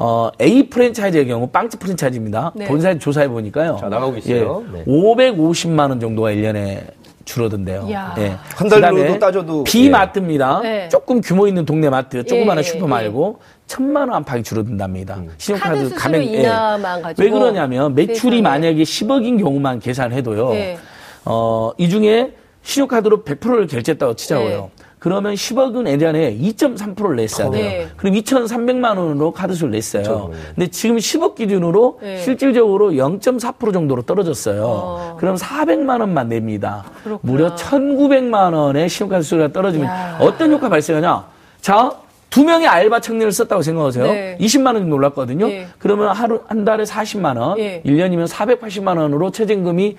어, 0.00 0.30
A 0.40 0.70
프랜차이즈의 0.70 1.26
경우 1.26 1.48
빵집 1.48 1.80
프랜차이즈입니다. 1.80 2.52
네. 2.54 2.66
본사에 2.66 2.98
조사해 2.98 3.28
보니까요. 3.28 3.78
자, 3.80 3.88
나가고 3.88 4.16
있어요. 4.18 4.64
네. 4.72 4.84
550만 4.84 5.90
원 5.90 5.98
정도가 5.98 6.30
1년에 6.30 6.82
줄어든대요. 7.28 7.86
예. 7.90 8.36
한 8.56 8.68
달로도 8.68 9.18
따져도, 9.18 9.64
B 9.64 9.71
마트입니다. 9.71 10.60
네. 10.62 10.88
조금 10.88 11.20
규모 11.20 11.46
있는 11.46 11.64
동네 11.66 11.90
마트, 11.90 12.24
조그마한 12.24 12.58
예, 12.58 12.62
슈퍼 12.62 12.86
예. 12.86 12.88
말고 12.88 13.40
천만 13.66 14.08
원 14.08 14.16
안팎이 14.18 14.42
줄어든답니다. 14.42 15.16
음. 15.16 15.30
신용카드 15.36 15.90
카드 15.90 15.94
가맹 15.94 16.22
수수료 16.22 16.38
예. 16.38 16.42
인하만 16.42 17.02
가지고 17.02 17.22
왜 17.22 17.30
그러냐면 17.30 17.94
매출이. 17.94 18.40
만약에 18.40 18.82
10억인 18.82 19.38
경우만 19.38 19.80
계산해도요. 19.80 20.54
예. 20.54 20.78
어, 21.26 21.70
이 21.76 21.88
중에 21.90 22.32
신용카드로 22.62 23.24
100%를 23.24 23.66
결제했다고 23.66 24.14
치자고요. 24.14 24.70
네. 24.98 25.00
그러면 25.00 25.34
10억은 25.34 25.86
예전에 25.88 26.36
2.3%를 26.36 27.16
냈어야 27.16 27.50
돼요. 27.50 27.62
네. 27.62 27.88
그럼 27.96 28.14
2,300만 28.14 28.98
원으로 28.98 29.30
카드수를 29.32 29.70
냈어요. 29.70 30.32
근데 30.54 30.68
지금 30.68 30.96
10억 30.96 31.36
기준으로 31.36 32.00
네. 32.02 32.18
실질적으로 32.18 32.90
0.4% 32.90 33.72
정도로 33.72 34.02
떨어졌어요. 34.02 34.64
어. 34.66 35.16
그럼 35.18 35.36
400만 35.36 36.00
원만 36.00 36.28
냅니다. 36.28 36.84
그렇구나. 37.04 37.32
무려 37.32 37.54
1,900만 37.54 38.54
원의 38.54 38.88
신용카드 38.88 39.22
수수료가 39.22 39.52
떨어지면 39.52 39.86
야. 39.86 40.18
어떤 40.20 40.50
효과 40.50 40.68
발생하냐? 40.68 41.26
자, 41.60 41.92
두 42.30 42.44
명의 42.44 42.66
알바 42.66 43.00
청년을 43.00 43.32
썼다고 43.32 43.62
생각하세요. 43.62 44.04
네. 44.04 44.36
20만 44.40 44.66
원 44.66 44.76
정도 44.78 44.96
올랐거든요. 44.96 45.48
예. 45.48 45.66
그러면 45.78 46.08
하루 46.08 46.42
한 46.46 46.64
달에 46.64 46.84
40만 46.84 47.38
원, 47.38 47.58
예. 47.58 47.82
1년이면 47.86 48.28
480만 48.28 48.98
원으로 48.98 49.30
최저임금이 49.30 49.96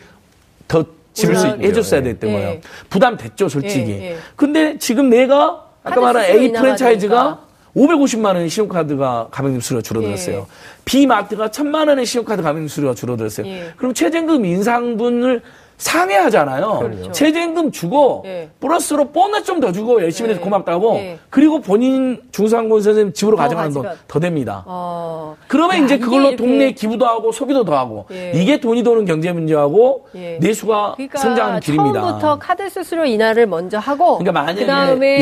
더 0.68 0.86
지를 1.20 1.36
수 1.36 1.48
있게 1.48 1.68
해줬어야 1.68 2.00
예. 2.00 2.04
됐던 2.04 2.30
예. 2.30 2.34
거예요. 2.34 2.58
부담됐죠, 2.90 3.50
솔직히. 3.50 3.92
예, 3.92 4.12
예. 4.12 4.18
근데 4.36 4.78
지금 4.78 5.10
내가 5.10 5.66
아까 5.84 6.00
말한 6.02 6.26
A 6.26 6.52
프랜차이즈가 6.52 7.16
되니까. 7.16 7.50
550만 7.76 8.26
원의 8.26 8.50
신용카드가 8.50 9.28
가맹점 9.32 9.62
수수료가 9.62 9.84
줄어들었어요. 9.84 10.38
예. 10.38 10.46
B 10.86 11.06
마트가 11.06 11.50
1000만 11.50 11.88
원의 11.88 12.06
신용카드 12.06 12.42
가맹점 12.42 12.68
수수료가 12.68 12.96
줄어들었어요. 12.96 13.48
예. 13.48 13.74
그럼 13.78 13.94
최저임금 13.94 14.46
인상분을 14.46 15.42
상회하잖아요. 15.80 16.80
그렇죠. 16.80 17.12
최저임금 17.12 17.72
주고 17.72 18.24
예. 18.26 18.50
플러스로 18.60 19.06
보너스 19.06 19.46
좀 19.46 19.60
더 19.60 19.72
주고 19.74 20.02
열심히 20.02 20.30
해서 20.30 20.40
예. 20.40 20.44
고맙다고 20.44 20.96
예. 20.98 21.18
그리고 21.30 21.60
본인 21.60 22.22
중상권 22.32 22.82
선생님 22.82 23.14
집으로 23.14 23.36
더 23.36 23.44
가져가는 23.44 23.72
돈 23.74 23.84
더 24.08 24.20
됩니다. 24.20 24.64
어. 24.68 25.36
그러면 25.48 25.82
야, 25.82 25.86
이제 25.86 25.98
그걸로 25.98 26.36
동네 26.36 26.72
기부도 26.72 27.06
하고 27.06 27.32
소비도 27.32 27.66
더 27.66 27.78
하고 27.78 28.06
예. 28.12 28.32
이게 28.36 28.60
돈이 28.60 28.84
도는 28.84 29.06
경제 29.06 29.32
문제하고 29.32 30.06
예. 30.16 30.38
내수가 30.40 30.94
그러니까 30.96 31.18
성장하는 31.20 31.60
길입니다. 31.60 32.00
처음부터 32.02 32.40
카드 32.40 32.70
수수료 32.70 33.04
인하를 33.06 33.48
먼저 33.48 33.78
하고 33.80 34.18
그러니까 34.20 34.44
만약에- 34.46 34.60
그다음에 34.60 35.20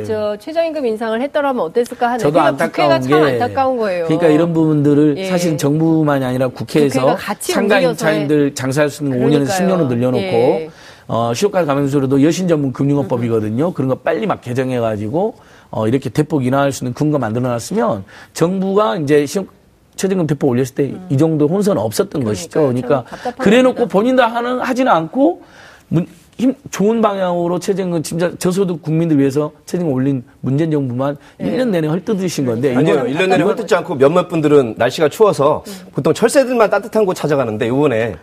예. 0.00 0.04
저 0.04 0.36
최저임금 0.38 0.84
인상을 0.86 1.20
했더라면 1.22 1.62
어땠을까 1.64 2.06
하는 2.08 2.18
저도 2.18 2.40
안타까운 2.40 3.00
국회가 3.00 3.00
참게 3.00 3.32
안타까운 3.42 3.76
거예요. 3.78 4.04
그러니까 4.06 4.28
이런 4.28 4.52
부분들을 4.52 5.16
예. 5.18 5.24
사실 5.26 5.56
정부만이 5.56 6.24
아니라 6.24 6.48
국회에서 6.48 7.16
상가 7.40 7.80
임차인들 7.80 8.54
장사할 8.54 8.90
수 8.90 9.04
있는 9.04 9.18
그러니까요. 9.18 9.44
5년에서 9.44 9.50
10년을 9.58 9.88
늘 9.88 9.97
려놓고 9.98 10.20
예. 10.22 10.70
어, 11.08 11.32
시효카드 11.34 11.66
가맹수로도 11.66 12.22
여신 12.22 12.48
전문 12.48 12.72
금융업법이거든요. 12.72 13.72
그런 13.72 13.88
거 13.88 13.94
빨리 13.96 14.26
막 14.26 14.40
개정해가지고 14.40 15.34
어, 15.70 15.88
이렇게 15.88 16.10
대폭 16.10 16.44
인하할 16.44 16.70
수 16.72 16.84
있는 16.84 16.94
근거 16.94 17.18
만들어놨으면 17.18 18.04
정부가 18.34 18.96
이제 18.96 19.24
시효 19.26 19.46
최저임금 19.96 20.26
대폭 20.28 20.48
올렸을 20.48 20.74
때이 20.74 21.16
정도 21.18 21.48
혼선은 21.48 21.82
없었던 21.82 22.22
것이죠. 22.22 22.60
음. 22.60 22.62
그러니까요. 22.66 22.88
그러니까 22.88 23.10
참 23.10 23.18
답답한 23.18 23.44
그래놓고 23.44 23.74
겁니다. 23.74 23.92
본인 23.92 24.16
다 24.16 24.26
하는 24.28 24.60
하지는 24.60 24.92
않고 24.92 25.42
문, 25.88 26.06
힘 26.38 26.54
좋은 26.70 27.02
방향으로 27.02 27.58
최저임금 27.58 28.02
진짜 28.04 28.30
저소득 28.38 28.80
국민들 28.80 29.18
위해서 29.18 29.50
최저임금 29.66 29.92
올린 29.92 30.22
문재인 30.40 30.70
정부만 30.70 31.16
예. 31.42 31.46
일 31.46 31.58
1년 31.58 31.70
내내 31.70 31.88
헐뜯으신 31.88 32.46
건데 32.46 32.76
아니요, 32.76 32.94
이거는 32.94 33.12
1년 33.12 33.28
내내 33.30 33.42
헐뜯지 33.42 33.74
않고 33.74 33.96
몇몇 33.96 34.28
분들은 34.28 34.76
날씨가 34.78 35.08
추워서 35.08 35.64
보통 35.92 36.14
철새들만 36.14 36.70
따뜻한 36.70 37.04
곳 37.04 37.14
찾아가는데 37.14 37.66
이번에 37.66 38.14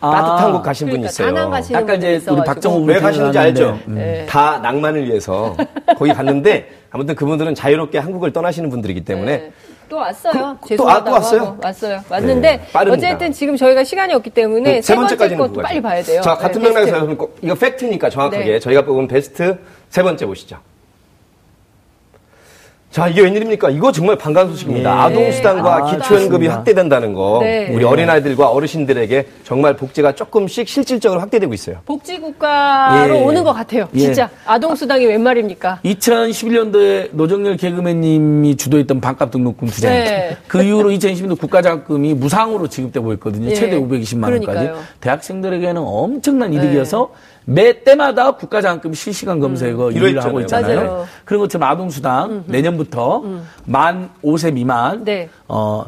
아. 0.00 0.10
따뜻한 0.10 0.52
곳 0.52 0.62
가신 0.62 0.86
그러니까 0.88 1.10
있어요. 1.10 1.28
다낭 1.28 1.50
가시는 1.50 1.78
아까 1.78 1.86
분이 1.86 1.98
이제 1.98 2.08
우리 2.08 2.16
있어가지고. 2.16 2.44
박정호 2.44 2.78
왜 2.84 3.00
가시는지 3.00 3.38
알죠? 3.38 3.78
네. 3.86 4.26
다 4.28 4.58
낭만을 4.58 5.06
위해서 5.08 5.56
거기 5.98 6.12
갔는데 6.12 6.68
아무튼 6.90 7.14
그분들은 7.14 7.54
자유롭게 7.54 7.98
한국을 7.98 8.32
떠나시는 8.32 8.68
분들이기 8.70 9.04
때문에 9.04 9.36
네. 9.38 9.52
또 9.88 9.96
왔어요. 9.98 10.32
그- 10.32 10.38
또- 10.60 10.66
죄송하다고 10.68 11.00
아, 11.00 11.04
또 11.04 11.12
왔어요? 11.12 11.40
하고 11.42 11.60
왔어요. 11.62 12.00
왔는데 12.08 12.56
네. 12.56 12.90
어쨌든 12.90 13.32
지금 13.32 13.56
저희가 13.56 13.84
시간이 13.84 14.12
없기 14.14 14.30
때문에 14.30 14.72
네, 14.72 14.82
세 14.82 14.94
번째 14.96 15.16
것도? 15.16 15.62
빨리 15.62 15.80
봐야 15.80 16.02
돼요. 16.02 16.20
자, 16.22 16.34
같은 16.34 16.60
네, 16.60 16.68
맥락에서 16.68 16.84
베스트. 16.86 16.96
여러분 16.96 17.16
꼭 17.16 17.38
이거 17.40 17.54
팩트니까 17.54 18.10
정확하게 18.10 18.44
네. 18.44 18.58
저희가 18.58 18.84
뽑은 18.84 19.06
베스트 19.06 19.56
세 19.88 20.02
번째 20.02 20.26
보시죠. 20.26 20.58
자, 22.90 23.08
이게 23.08 23.20
웬일입니까? 23.20 23.68
이거 23.70 23.92
정말 23.92 24.16
반가운 24.16 24.48
소식입니다. 24.50 24.90
예. 24.90 24.94
아동수당과 25.00 25.74
아, 25.76 25.84
기초연금이. 25.98 26.46
확대된다는 26.46 27.12
거. 27.12 27.40
네. 27.42 27.68
우리 27.70 27.82
예. 27.84 27.86
어린아이들과 27.86 28.48
어르신들에게 28.48 29.26
정말 29.44 29.76
복지가 29.76 30.14
조금씩 30.14 30.66
실질적으로 30.66 31.20
확대되고 31.20 31.52
있어요. 31.52 31.76
복지국가로 31.84 33.16
예. 33.16 33.20
오는 33.22 33.44
것 33.44 33.52
같아요. 33.52 33.88
예. 33.94 33.98
진짜 33.98 34.30
아동수당이 34.46 35.04
웬 35.04 35.22
말입니까? 35.22 35.80
2011년도에 35.84 37.10
노정열 37.12 37.58
개그맨님이 37.58 38.56
주도했던 38.56 39.00
반값 39.00 39.30
등록금 39.30 39.68
투쟁. 39.68 39.90
네. 39.90 40.36
그 40.46 40.62
이후로 40.62 40.88
2020년도 40.90 41.38
국가장학금이 41.38 42.14
무상으로 42.14 42.68
지급되고 42.68 43.12
있거든요. 43.14 43.50
예. 43.50 43.54
최대 43.54 43.78
520만 43.78 44.30
원까지. 44.30 44.70
대학생들에게는 45.00 45.82
엄청난 45.84 46.54
이득이어서 46.54 47.10
매 47.46 47.84
때마다 47.84 48.32
국가장학금 48.32 48.92
실시간 48.92 49.38
검색어 49.38 49.92
이로 49.92 50.08
1위를 50.08 50.20
하고 50.20 50.40
있잖아요. 50.40 50.76
맞아요. 50.76 51.08
그런 51.24 51.40
것처럼 51.40 51.68
아동수당 51.70 52.44
내년부터 52.46 53.22
만 53.64 54.10
5세 54.22 54.52
미만 54.52 55.04
네. 55.04 55.28
어 55.48 55.84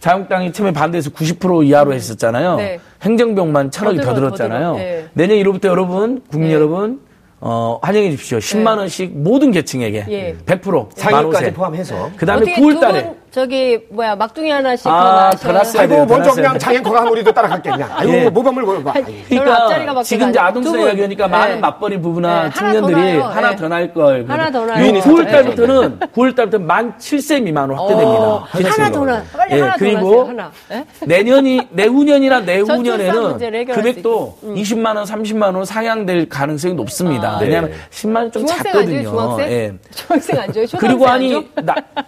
자유당이 0.00 0.52
처음에 0.52 0.72
반대해서 0.72 1.10
90% 1.10 1.64
이하로 1.66 1.92
했었잖아요. 1.92 2.56
네. 2.56 2.80
행정병만 3.02 3.70
천억이 3.70 3.98
더 3.98 4.06
더, 4.06 4.14
들었잖아요. 4.14 4.72
더 4.72 4.72
들어. 4.72 4.84
네. 4.84 5.06
내년 5.12 5.36
1월부터 5.36 5.66
여러분, 5.66 6.22
국민 6.28 6.48
네. 6.48 6.54
여러분, 6.56 7.00
어, 7.38 7.78
환영해 7.82 8.10
주십시오. 8.10 8.38
10만 8.38 8.78
원씩 8.78 9.16
모든 9.16 9.52
계층에게 9.52 10.06
예. 10.08 10.36
100% 10.44 10.88
상위까지 10.96 11.44
만 11.44 11.54
포함해서. 11.54 12.10
그다음에 12.16 12.42
어떻게 12.42 12.60
9월 12.60 12.74
두 12.74 12.80
달에 12.80 13.04
분 13.04 13.16
저기 13.32 13.78
뭐야 13.88 14.14
막둥이 14.14 14.50
하나씩 14.50 14.86
아, 14.86 15.30
더 15.30 15.52
났어요. 15.52 15.82
아이고 15.82 16.04
먼저 16.04 16.32
그냥 16.32 16.54
한 16.60 17.08
우리도 17.08 17.32
따라갈게 17.32 17.70
그냥. 17.70 17.88
아이고 17.94 18.12
예. 18.12 18.28
모범을 18.28 18.62
보여봐. 18.62 18.92
아이고. 18.94 19.10
저는 19.30 19.52
앞자리가 19.52 19.94
밖에 19.94 20.04
지금 20.04 20.28
이제. 20.28 20.38
이야기하니까 20.38 21.26
네. 21.26 21.30
많은 21.30 21.60
맞벌이 21.62 21.98
부부나 21.98 22.44
네, 22.44 22.50
더 22.50 22.54
청년들이. 22.56 23.18
하나 23.20 23.50
네. 23.50 23.56
더날 23.56 23.94
걸. 23.94 24.26
하나 24.28 24.50
더. 24.50 24.62
유인이 24.78 25.00
네. 25.00 25.00
9월 25.00 25.30
달부터는 25.30 25.98
9월 26.14 26.36
달부터 26.36 26.58
만 26.58 26.94
7세 26.98 27.42
미만으로 27.42 27.76
확대됩니다. 27.76 28.20
어, 28.20 28.44
하나 28.52 28.90
더 28.90 29.04
나. 29.06 29.22
빨리 29.32 29.56
예, 29.56 29.60
하나 29.60 29.72
더 29.72 29.78
그리고 29.78 30.00
나세요. 30.00 30.24
하나. 30.28 30.52
예? 30.72 30.84
내년이 31.06 31.68
내후년이나 31.70 32.40
내후년에는 32.40 33.38
금액도 33.66 34.38
20만 34.44 34.94
원, 34.96 35.04
30만 35.04 35.42
원으로 35.44 35.64
상향될 35.64 36.28
가능성이 36.28 36.74
높습니다. 36.74 37.36
아. 37.36 37.38
왜냐하면 37.40 37.70
네. 37.70 37.76
10만 37.90 38.16
원좀 38.16 38.44
중학생 38.46 38.58
안 38.58 38.72
작거든요. 38.74 39.02
줘요? 39.02 39.10
중학생? 39.10 39.50
예. 39.50 39.72
중학생 39.94 40.38
안 40.40 40.52
줘요? 40.52 40.66
그리고 40.78 41.06
안 41.06 41.12
아니 41.12 41.32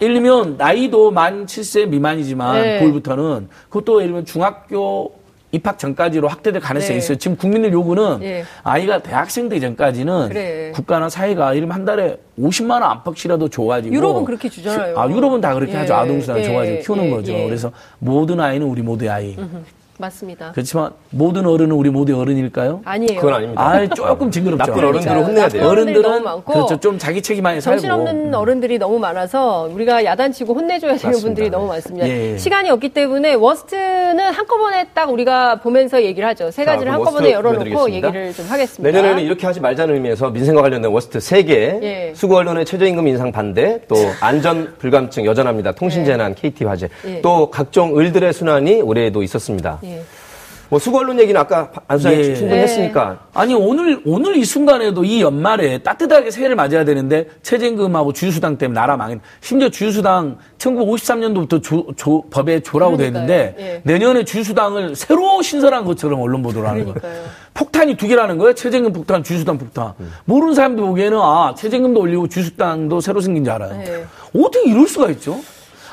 예를 0.01 0.13
들면 0.15 0.55
나이도 0.57 1.14
만 1.15 1.45
7세 1.45 1.87
미만이지만 1.87 2.61
네. 2.61 2.81
9월부터는 2.81 3.47
그것도 3.69 4.01
예를 4.01 4.09
들면 4.09 4.25
중학교 4.25 5.13
입학 5.51 5.79
전까지로 5.79 6.27
확대될 6.27 6.61
가능성이 6.61 6.95
네. 6.95 6.97
있어요. 6.97 7.17
지금 7.17 7.37
국민들 7.37 7.71
요구는 7.71 8.19
예. 8.23 8.43
아이가 8.63 9.01
대학생 9.01 9.47
되기 9.47 9.61
전까지는 9.61 10.27
그래. 10.27 10.71
국가나 10.75 11.07
사회가 11.07 11.53
이러면 11.53 11.73
한 11.73 11.85
달에 11.85 12.17
50만 12.37 12.71
원 12.71 12.83
안팎이라도 12.83 13.47
줘가지고 13.47 13.95
유럽은 13.95 14.25
그렇게 14.25 14.49
주잖아요. 14.49 14.99
아 14.99 15.09
유럽은 15.09 15.39
다 15.39 15.53
그렇게 15.53 15.71
예. 15.71 15.77
하죠. 15.77 15.95
아동수당 15.95 16.39
예. 16.39 16.43
줘가지고 16.43 16.79
키우는 16.81 17.05
예. 17.05 17.09
거죠. 17.11 17.33
예. 17.33 17.45
그래서 17.45 17.71
모든 17.99 18.41
아이는 18.41 18.67
우리 18.67 18.81
모두의 18.81 19.09
아이. 19.09 19.37
맞습니다. 19.97 20.51
그렇지만 20.53 20.91
모든 21.09 21.45
어른은 21.45 21.75
우리 21.75 21.89
모두의 21.89 22.19
어른일까요? 22.19 22.81
아니에요. 22.83 23.19
그건 23.19 23.33
아닙니다. 23.33 23.61
아 23.65 23.87
조금 23.87 24.29
징그럽죠. 24.29 24.65
나쁜 24.65 24.83
어른들을 24.85 25.17
혼내야 25.25 25.47
돼요. 25.49 25.61
나쁜 25.63 25.71
어른들이 25.71 25.95
너무 26.01 26.07
어른들은 26.13 26.23
많고 26.23 26.53
그렇죠. 26.53 26.79
좀 26.79 26.97
자기 26.97 27.21
책임 27.21 27.45
안에 27.45 27.61
살고. 27.61 27.79
정신없는 27.79 28.33
어른들이 28.35 28.77
너무 28.77 28.99
많아서 28.99 29.69
우리가 29.71 30.03
야단치고 30.03 30.53
혼내줘야 30.53 30.91
되는 30.97 31.05
맞습니다. 31.09 31.25
분들이 31.27 31.49
너무 31.49 31.67
많습니다. 31.67 32.07
예. 32.07 32.37
시간이 32.37 32.69
없기 32.71 32.89
때문에 32.89 33.35
worst는 33.35 34.19
한꺼번에 34.33 34.87
딱 34.93 35.09
우리가 35.11 35.61
보면서 35.61 36.03
얘기를 36.03 36.27
하죠. 36.29 36.51
세 36.51 36.65
자, 36.65 36.71
가지를 36.73 36.91
그럼 36.91 37.05
한꺼번에 37.05 37.31
열어놓고. 37.31 37.91
얘기를 37.91 38.33
좀 38.33 38.45
하겠습니다. 38.47 38.91
내년에는 38.91 39.23
이렇게 39.23 39.45
하지 39.47 39.59
말자는 39.61 39.95
의미에서 39.95 40.29
민생과 40.29 40.61
관련된 40.61 40.91
worst 40.91 41.19
3개, 41.19 41.49
예. 41.83 42.11
수구 42.15 42.35
언론의 42.35 42.65
최저임금 42.65 43.07
인상 43.07 43.31
반대, 43.31 43.79
또 43.87 43.95
안전 44.21 44.73
불감증 44.77 45.25
여전합니다. 45.25 45.71
통신 45.73 46.03
재난, 46.05 46.35
KT 46.35 46.65
화재, 46.65 46.89
예. 47.07 47.21
또 47.21 47.49
각종 47.49 47.97
을들의 47.97 48.33
수난이 48.33 48.81
올해에도 48.81 49.23
있었습니다. 49.23 49.79
예. 49.91 50.03
뭐 50.67 50.79
수구 50.79 50.97
언론 50.97 51.19
얘기는 51.19 51.39
아까 51.39 51.71
안 51.87 51.99
소장이 51.99 52.17
예. 52.17 52.23
충분히 52.35 52.55
네. 52.57 52.63
했으니까 52.63 53.19
아니 53.35 53.53
오늘 53.53 54.01
오늘 54.03 54.35
이 54.35 54.43
순간에도 54.43 55.03
이 55.03 55.21
연말에 55.21 55.77
따뜻하게 55.77 56.31
새해를 56.31 56.55
맞아야 56.55 56.83
되는데 56.83 57.27
최저임금하고 57.43 58.13
주휴수당 58.13 58.57
때문에 58.57 58.79
나라 58.79 58.97
망했. 58.97 59.19
심지어 59.41 59.69
주휴수당 59.69 60.37
1953년도부터 60.57 61.61
조, 61.61 61.85
조- 61.95 62.23
법에 62.31 62.61
조라고 62.61 62.97
돼 62.97 63.05
있는데 63.07 63.53
그러니까요. 63.55 63.65
예. 63.75 63.81
내년에 63.83 64.25
주휴수당을 64.25 64.95
새로 64.95 65.41
신설한 65.43 65.85
것처럼 65.85 66.19
언론 66.19 66.41
보도를 66.41 66.67
하는 66.67 66.85
거예요. 66.85 67.23
폭탄이 67.53 67.95
두 67.95 68.07
개라는 68.07 68.39
거예요. 68.39 68.53
최저임금 68.55 68.91
폭탄, 68.91 69.23
주유수당 69.23 69.59
폭탄. 69.59 69.93
모르는 70.25 70.55
사람들 70.55 70.83
보기에는 70.83 71.17
아 71.21 71.53
최저임금도 71.55 71.99
올리고 72.01 72.27
주유수당도 72.27 73.01
새로 73.01 73.21
생긴 73.21 73.43
줄 73.43 73.53
알아요. 73.53 73.77
네. 73.77 74.03
어떻게 74.35 74.67
이럴 74.71 74.87
수가 74.87 75.11
있죠? 75.11 75.39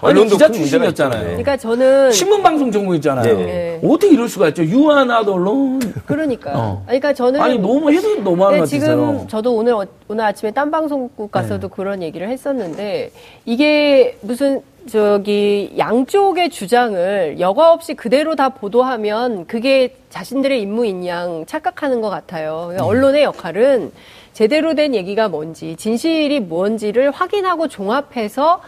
언론도 0.03 0.31
기자 0.35 0.51
출신이었잖아요. 0.51 1.21
네. 1.21 1.27
그러니까 1.29 1.57
저는 1.57 2.11
신문 2.11 2.43
방송 2.43 2.73
전공했잖아요. 2.73 3.37
네. 3.37 3.81
어떻게 3.85 4.09
이럴 4.13 4.29
수가 4.29 4.49
있죠? 4.49 4.65
유한한 4.65 5.27
언론. 5.29 5.79
그러니까 6.07 6.51
어. 6.55 6.83
아니, 6.89 6.99
그러니까 6.99 7.15
저는 7.15 7.41
아니 7.41 7.57
너무 7.59 7.91
해도 7.93 8.17
너무한 8.17 8.55
네, 8.55 8.59
것 8.61 8.67
지금 8.67 8.87
같아서요. 8.89 9.27
저도 9.29 9.55
오늘 9.55 9.75
어- 9.75 9.87
오늘 10.09 10.25
아침에 10.25 10.51
딴 10.51 10.71
방송국 10.73 11.31
가서도 11.31 11.69
네. 11.69 11.75
그런 11.75 12.03
얘기를 12.03 12.29
했었는데 12.29 13.13
이게 13.45 14.19
무슨 14.23 14.61
저기 14.91 15.73
양쪽의 15.79 16.51
주장을 16.51 17.37
여과 17.39 17.73
없이 17.73 17.95
그대로 17.95 18.35
다 18.35 18.49
보도하면 18.49 19.47
그게 19.47 19.95
자신들의 20.11 20.61
임무인 20.61 21.07
양 21.07 21.47
착각하는 21.47 22.01
것 22.01 22.11
같아요. 22.11 22.67
네. 22.71 22.77
그러니까 22.77 22.87
언론의 22.87 23.23
역할은 23.23 23.93
제대로 24.33 24.75
된 24.75 24.95
얘기가 24.97 25.29
뭔지 25.29 25.77
진실이 25.77 26.41
뭔지를 26.41 27.13
확인하고 27.13 27.69
종합해서 27.69 28.61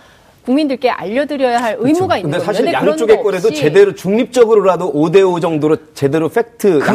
국민들께 0.45 0.91
알려드려야 0.91 1.63
할 1.63 1.77
의무가 1.79 2.19
있는 2.19 2.31
근데 2.31 2.39
거죠. 2.39 2.47
사실 2.47 2.67
그런 2.67 2.89
양쪽의 2.91 3.17
거 3.17 3.23
거래도 3.23 3.51
제대로 3.51 3.95
중립적으로라도 3.95 4.93
5대5 4.93 5.41
정도로 5.41 5.77
제대로 5.95 6.29
팩트 6.29 6.81
거 6.81 6.93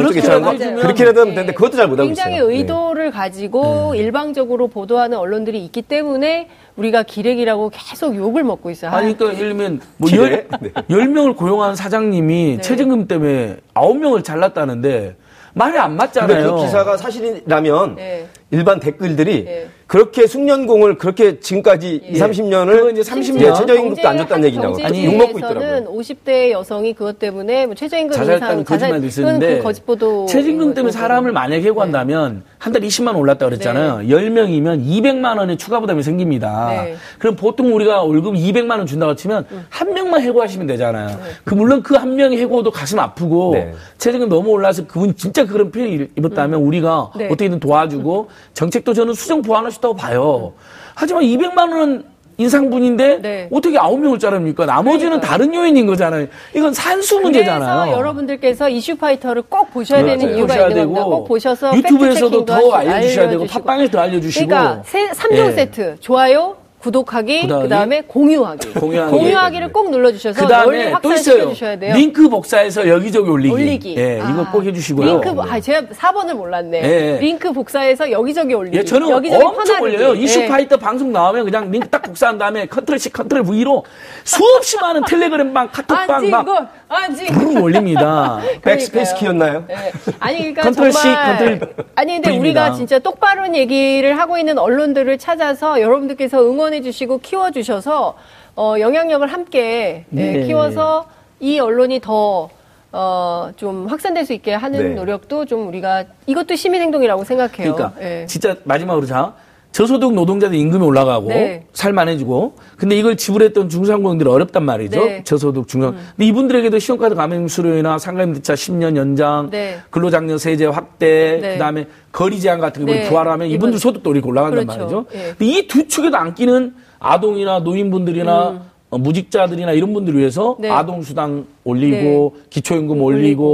해주면 0.52 0.76
그렇게라도 0.76 1.22
하면 1.22 1.34
되는데 1.36 1.54
그것도 1.54 1.78
잘 1.78 1.88
못하고 1.88 2.08
굉장히 2.08 2.36
있어요. 2.36 2.48
네. 2.48 2.56
의도를 2.58 3.12
가지고 3.12 3.96
일방적으로 3.96 4.68
보도하는 4.68 5.18
언론들이 5.18 5.64
있기 5.66 5.82
때문에 5.82 6.48
우리가 6.76 7.04
기레기라고 7.04 7.72
계속 7.74 8.16
욕을 8.16 8.44
먹고 8.44 8.70
있어요. 8.70 8.92
아니, 8.92 9.18
그러니까 9.18 9.40
예를 9.40 9.58
들면, 9.58 9.82
뭐? 9.98 10.10
열, 10.14 10.48
네. 10.62 10.72
열 10.90 11.08
명을 11.08 11.34
고용한 11.34 11.76
사장님이 11.76 12.56
네. 12.58 12.62
최저금 12.62 13.08
때문에 13.08 13.58
아홉 13.74 13.98
명을 13.98 14.24
잘랐다는데, 14.24 15.16
말이 15.54 15.78
안 15.78 15.98
근데 15.98 16.04
맞잖아요. 16.06 16.56
그 16.56 16.62
기사가 16.62 16.96
사실이라면 16.98 17.96
네. 17.96 18.28
일반 18.52 18.80
댓글들이 18.80 19.44
네. 19.46 19.68
그렇게 19.90 20.28
숙련공을 20.28 21.00
그렇게 21.00 21.40
지금까지 21.40 22.02
예. 22.04 22.10
2, 22.10 22.14
30년을 22.14 22.72
그거 22.74 22.90
이제 22.92 23.02
30년. 23.02 23.42
예, 23.42 23.54
최저임금도 23.54 24.08
안 24.08 24.18
줬다는 24.20 24.46
얘기냐고 24.46 24.78
아니, 24.84 25.04
욕 25.04 25.16
먹고 25.18 25.40
경제에서는 25.40 25.62
있더라고요. 25.62 26.00
50대 26.00 26.52
여성이 26.52 26.94
그것 26.94 27.18
때문에 27.18 27.66
뭐 27.66 27.74
최저임금 27.74 28.16
자살했다는 28.16 28.60
인상 28.60 28.78
거짓말도 28.78 29.08
있었는데 29.08 29.58
그 29.58 29.64
거짓 29.64 29.84
보도 29.84 30.28
최저임금 30.28 30.76
때문에 30.76 30.92
사람을 30.92 31.32
만약에 31.32 31.64
해고한다면 31.64 32.44
한 32.60 32.74
달 32.74 32.82
20만 32.82 33.08
원 33.08 33.16
올랐다 33.16 33.46
그랬잖아요. 33.46 34.00
10명이면 34.10 34.86
200만 34.86 35.38
원의 35.38 35.58
추가 35.58 35.80
부담이 35.80 36.04
생깁니다. 36.04 36.68
네. 36.70 36.96
그럼 37.18 37.36
보통 37.38 37.74
우리가 37.74 38.02
월급 38.04 38.36
200만 38.36 38.72
원 38.72 38.86
준다고 38.86 39.16
치면 39.16 39.46
한 39.70 39.94
명만 39.94 40.22
해고하시면 40.22 40.68
되잖아요. 40.68 41.08
네. 41.08 41.16
그 41.46 41.54
물론 41.56 41.82
그 41.82 41.96
한 41.96 42.16
명이 42.16 42.38
해고도 42.38 42.70
가슴 42.72 43.00
아프고 43.00 43.52
네. 43.54 43.74
최저임금 43.98 44.28
너무 44.30 44.50
올라서 44.50 44.88
그분 44.88 45.16
진짜 45.16 45.46
그런 45.46 45.72
피해 45.72 46.08
입었다면 46.18 46.60
우리가 46.62 47.12
네. 47.18 47.26
어떻게든 47.28 47.60
도와주고 47.62 48.30
정책도 48.54 48.94
저는 48.94 49.14
수정 49.14 49.42
보완할 49.42 49.72
수 49.72 49.80
있다고 49.80 49.96
봐요. 49.96 50.54
하지만 50.96 51.24
200만 51.24 51.58
원은 51.60 52.04
인상분인데 52.40 53.20
네. 53.22 53.50
어떻게 53.52 53.78
9명을 53.78 54.20
자릅니까? 54.20 54.66
나머지는 54.66 55.20
그러니까요. 55.20 55.30
다른 55.30 55.54
요인인 55.54 55.86
거잖아요. 55.86 56.28
이건 56.56 56.74
산수 56.74 57.20
문제잖아요. 57.20 57.82
그래서 57.84 57.98
여러분들께서 58.00 58.70
이슈파이터를 58.70 59.44
꼭 59.44 59.72
보셔야 59.72 60.04
되는 60.04 60.26
맞아요. 60.26 60.38
이유가 60.38 60.56
있는 60.56 60.86
겁니다. 60.86 61.04
꼭 61.06 61.28
보셔서 61.28 61.76
유튜브에서도 61.76 62.46
팩트체킹도 62.46 62.46
더 62.46 62.54
하시고 62.56 62.76
알려주셔야 62.76 63.30
되고. 63.30 63.46
팟빵에서 63.46 63.92
더 63.92 64.00
알려주시고 64.00 64.48
그러니까 64.48 64.82
세, 64.86 65.10
3종 65.10 65.48
예. 65.48 65.52
세트 65.52 65.96
좋아요 66.00 66.56
구독하기, 66.80 67.42
구독하기, 67.42 67.64
그다음에 67.64 68.02
공유하기. 68.08 68.74
공유하기. 68.74 69.60
를꼭 69.60 69.92
눌러주셔서 69.92 70.40
그 70.40 70.52
널리 70.52 70.78
다음에 70.86 70.94
또 71.02 71.14
있어요. 71.14 71.50
주셔야 71.50 71.78
돼요. 71.78 71.94
링크 71.94 72.30
복사해서 72.30 72.88
여기저기 72.88 73.30
올리기. 73.30 73.54
올리기. 73.54 73.96
예, 73.98 74.18
이거 74.18 74.42
아, 74.44 74.52
꼭 74.52 74.64
해주시고요. 74.64 75.06
링크, 75.22 75.42
아, 75.42 75.60
제가 75.60 75.82
4번을 75.94 76.34
몰랐네. 76.36 76.82
예, 76.82 77.16
예. 77.16 77.20
링크 77.20 77.52
복사해서 77.52 78.10
여기저기 78.12 78.54
올리기. 78.54 78.78
예, 78.78 78.84
저는 78.86 79.10
여기저기 79.10 79.44
엄청. 79.44 79.82
올려요. 79.82 80.16
예. 80.16 80.20
이슈파이터 80.22 80.78
방송 80.78 81.12
나오면 81.12 81.44
그냥 81.46 81.70
링크 81.70 81.90
딱 81.90 82.02
복사한 82.02 82.38
다음에 82.38 82.66
컨트롤 82.68 82.98
C, 82.98 83.10
컨트롤 83.12 83.44
V로 83.44 83.84
수없이 84.24 84.78
많은 84.80 85.02
텔레그램 85.06 85.54
방, 85.54 85.70
카톡 85.72 85.98
방 86.08 86.30
막 86.30 86.40
안지고, 86.40 86.58
안지고. 86.88 87.34
부르르 87.34 87.62
올립니다. 87.62 88.40
백스페이스 88.64 89.16
키였나요? 89.16 89.66
네. 89.68 89.92
아니 90.20 90.38
그러니까 90.38 90.62
컨트롤 90.62 90.92
C, 90.94 91.02
정말 91.02 91.26
컨트롤 91.38 91.74
아니 91.96 92.14
근데 92.14 92.30
V입니다. 92.30 92.40
우리가 92.64 92.74
진짜 92.78 93.00
똑바른 93.00 93.54
얘기를 93.56 94.18
하고 94.18 94.38
있는 94.38 94.58
언론들을 94.58 95.18
찾아서 95.18 95.82
여러분들께서 95.82 96.42
응원 96.44 96.69
해 96.74 96.82
주시고 96.82 97.20
키워 97.20 97.52
주셔서 97.52 98.16
어, 98.56 98.76
영향력을 98.80 99.26
함께 99.28 100.06
예, 100.16 100.32
네. 100.32 100.46
키워서 100.46 101.08
이 101.40 101.60
언론이 101.60 102.02
더 102.02 102.50
어, 102.92 103.52
좀 103.56 103.88
확산될 103.88 104.26
수 104.26 104.34
있게 104.34 104.54
하는 104.54 104.80
네. 104.80 104.90
노력도 104.96 105.46
좀 105.46 105.68
우리가 105.68 106.06
이것도 106.26 106.56
시민 106.56 106.82
행동이라고 106.82 107.24
생각해요. 107.24 107.76
그러니까 107.76 107.94
예. 108.02 108.26
진짜 108.28 108.56
마지막으로 108.64 109.06
자 109.06 109.34
저소득 109.72 110.14
노동자들 110.14 110.58
임금이 110.58 110.84
올라가고 110.84 111.30
네. 111.30 111.66
살만해지고 111.74 112.56
근데 112.76 112.98
이걸 112.98 113.16
지불했던 113.16 113.70
중상공인들이 113.70 114.28
어렵단 114.30 114.64
말이죠. 114.64 115.00
네. 115.06 115.24
저소득 115.24 115.68
중상. 115.68 115.92
근데 116.16 116.26
이분들에게도 116.26 116.80
신용카드 116.80 117.16
가맹 117.16 117.48
수수료나 117.48 117.98
상가임대차 118.00 118.56
10년 118.56 118.98
연장, 118.98 119.50
네. 119.52 119.78
근로장려 119.92 120.38
세제 120.38 120.66
확대, 120.66 121.40
네. 121.42 121.54
그다음에 121.54 121.88
거리 122.12 122.40
제한 122.40 122.60
같은 122.60 122.86
거 122.86 122.92
네. 122.94 123.08
부활하면 123.10 123.48
이분들 123.48 123.70
이분- 123.70 123.80
소득도 123.80 124.12
이렇게 124.12 124.28
올라간단 124.28 124.66
그렇죠. 124.66 124.80
말이죠. 124.80 125.06
예. 125.14 125.34
근데 125.38 125.46
이 125.46 125.68
두 125.68 125.88
축에도 125.88 126.18
안 126.18 126.34
끼는 126.34 126.74
아동이나 126.98 127.60
노인분들이나 127.60 128.62
어, 128.92 128.98
무직자들이나 128.98 129.74
이런 129.74 129.94
분들을 129.94 130.18
위해서 130.20 130.58
네. 130.60 130.68
아동수당 130.70 131.46
올리고 131.64 132.38
기초임금 132.50 133.00
올리고, 133.00 133.06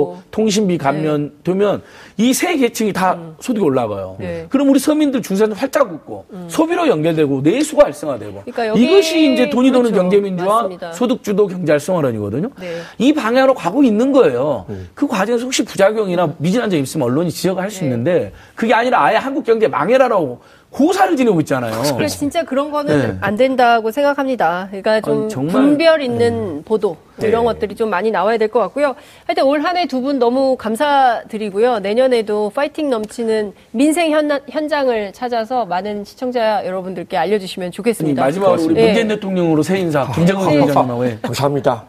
올리고. 0.05 0.17
통신비 0.31 0.77
감면 0.77 1.33
되면 1.43 1.81
이 2.17 2.31
세 2.33 2.55
계층이 2.55 2.93
다 2.93 3.17
소득이 3.41 3.61
올라가요. 3.65 4.15
네. 4.19 4.45
그럼 4.49 4.69
우리 4.69 4.79
서민들 4.79 5.21
중산층 5.21 5.57
활짝 5.57 5.91
웃고 5.91 6.25
소비로 6.47 6.87
연결되고 6.87 7.41
내수가 7.41 7.83
활성화되고 7.85 8.43
그러니까 8.45 8.67
여기- 8.67 8.85
이것이 8.85 9.33
이제 9.33 9.49
돈이 9.49 9.71
도는 9.71 9.91
그렇죠. 9.91 10.03
경제민주화 10.03 10.47
맞습니다. 10.55 10.93
소득주도 10.93 11.47
경제 11.47 11.73
활성화론이거든요. 11.73 12.49
네. 12.61 12.77
이 12.97 13.13
방향으로 13.13 13.53
가고 13.53 13.83
있는 13.83 14.13
거예요. 14.13 14.65
그 14.93 15.05
과정에서 15.07 15.43
혹시 15.43 15.65
부작용이나 15.65 16.33
미진한 16.37 16.69
점 16.69 16.79
있으면 16.79 17.07
언론이 17.07 17.29
지적할 17.31 17.69
수 17.69 17.81
네. 17.81 17.87
있는데 17.87 18.31
그게 18.55 18.73
아니라 18.73 19.03
아예 19.03 19.17
한국 19.17 19.43
경제 19.43 19.67
망해라라고 19.67 20.39
고사를 20.75 21.15
지내고 21.15 21.39
있잖아요. 21.39 21.95
그래 21.95 22.05
진짜 22.07 22.43
그런 22.43 22.69
거는 22.69 22.99
네. 23.13 23.17
안 23.21 23.37
된다고 23.37 23.91
생각합니다. 23.91 24.67
그러니까 24.69 24.99
좀 24.99 25.21
아니, 25.21 25.29
정말- 25.29 25.53
분별 25.53 26.01
있는 26.01 26.63
보도 26.65 26.97
뭐 27.15 27.25
이런 27.29 27.43
네. 27.45 27.53
것들이 27.53 27.75
좀 27.75 27.89
많이 27.89 28.11
나와야 28.11 28.37
될 28.37 28.49
것 28.49 28.59
같고요. 28.59 28.93
하여튼 29.25 29.45
올 29.45 29.61
한 29.63 29.77
해 29.77 29.85
두 29.87 30.01
분 30.01 30.19
너무 30.19 30.57
감사드리고요. 30.57 31.79
내년에도 31.79 32.51
파이팅 32.53 32.89
넘치는 32.89 33.53
민생 33.71 34.11
현, 34.11 34.29
현장을 34.49 35.13
찾아서 35.13 35.65
많은 35.65 36.03
시청자 36.03 36.65
여러분들께 36.65 37.15
알려주시면 37.15 37.71
좋겠습니다. 37.71 38.21
마지막으로 38.21 38.61
우리 38.63 38.73
네. 38.73 38.85
문재인 38.87 39.07
대통령으로 39.07 39.63
새 39.63 39.79
인사 39.79 40.05
김정은 40.11 40.45
네. 40.47 40.55
위원장님하고 40.57 41.05
예. 41.07 41.17
감사합니다. 41.21 41.85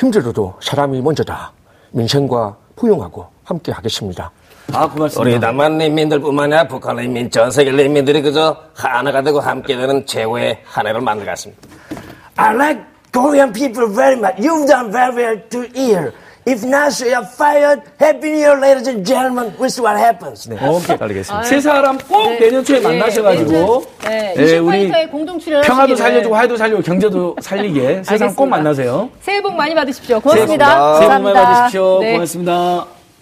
힘들어도 0.00 0.54
사람이 0.60 1.00
먼저다. 1.02 1.52
민생과 1.92 2.56
포용하고 2.74 3.26
함께 3.44 3.70
하겠습니다. 3.70 4.32
아 4.72 4.88
고맙습니다. 4.88 5.20
우리 5.20 5.38
남한 5.38 5.80
인민들뿐만 5.80 6.44
아니라 6.44 6.66
북한 6.66 6.98
인민, 6.98 7.30
전 7.30 7.50
세계 7.50 7.70
인민들이 7.70 8.22
그저 8.22 8.56
하나가 8.74 9.22
되고 9.22 9.40
함께 9.40 9.76
되는 9.76 10.04
최고의 10.06 10.60
한 10.64 10.86
해를 10.86 11.00
만들겠습니다. 11.00 11.62
I 12.36 12.54
like 12.54 12.82
Korean 13.12 13.52
people 13.52 13.88
very 13.94 14.16
much. 14.18 14.36
You've 14.38 14.66
done 14.66 14.90
very 14.90 15.14
well 15.14 15.40
to 15.50 15.62
hear. 15.74 16.12
If 16.46 16.62
not, 16.62 16.92
so 16.92 17.06
you're 17.06 17.24
fired. 17.24 17.80
Happy 17.98 18.28
New 18.28 18.36
Year, 18.36 18.60
ladies 18.60 18.86
and 18.86 19.06
gentlemen. 19.06 19.54
We'll 19.58 19.70
see 19.70 19.80
what 19.80 19.96
happens. 19.96 20.46
오케이. 20.50 20.96
알겠습니다. 21.00 21.42
세 21.44 21.58
사람 21.60 21.96
꼭 21.96 22.28
네. 22.28 22.38
내년 22.38 22.62
초에 22.64 22.80
네, 22.80 22.88
만나셔가지고 22.88 23.86
네, 24.04 24.34
예, 24.36 24.58
우리 24.58 24.90
공동 25.10 25.38
평화도 25.38 25.96
살려주고 25.96 26.34
화해도 26.34 26.56
살리고 26.58 26.82
경제도 26.82 27.34
살리게 27.40 28.02
세 28.04 28.18
사람 28.18 28.34
꼭. 28.34 28.46
만나세요. 28.46 29.08
새해 29.22 29.40
복 29.40 29.54
많이 29.54 29.74
받으십시오. 29.74 30.20
고맙습니다. 30.20 30.98
새해 30.98 31.08
복 31.16 31.22
많이. 31.22 31.34
받으십시오. 31.34 32.00
네. 32.00 32.12
고맙습니다. 32.12 32.86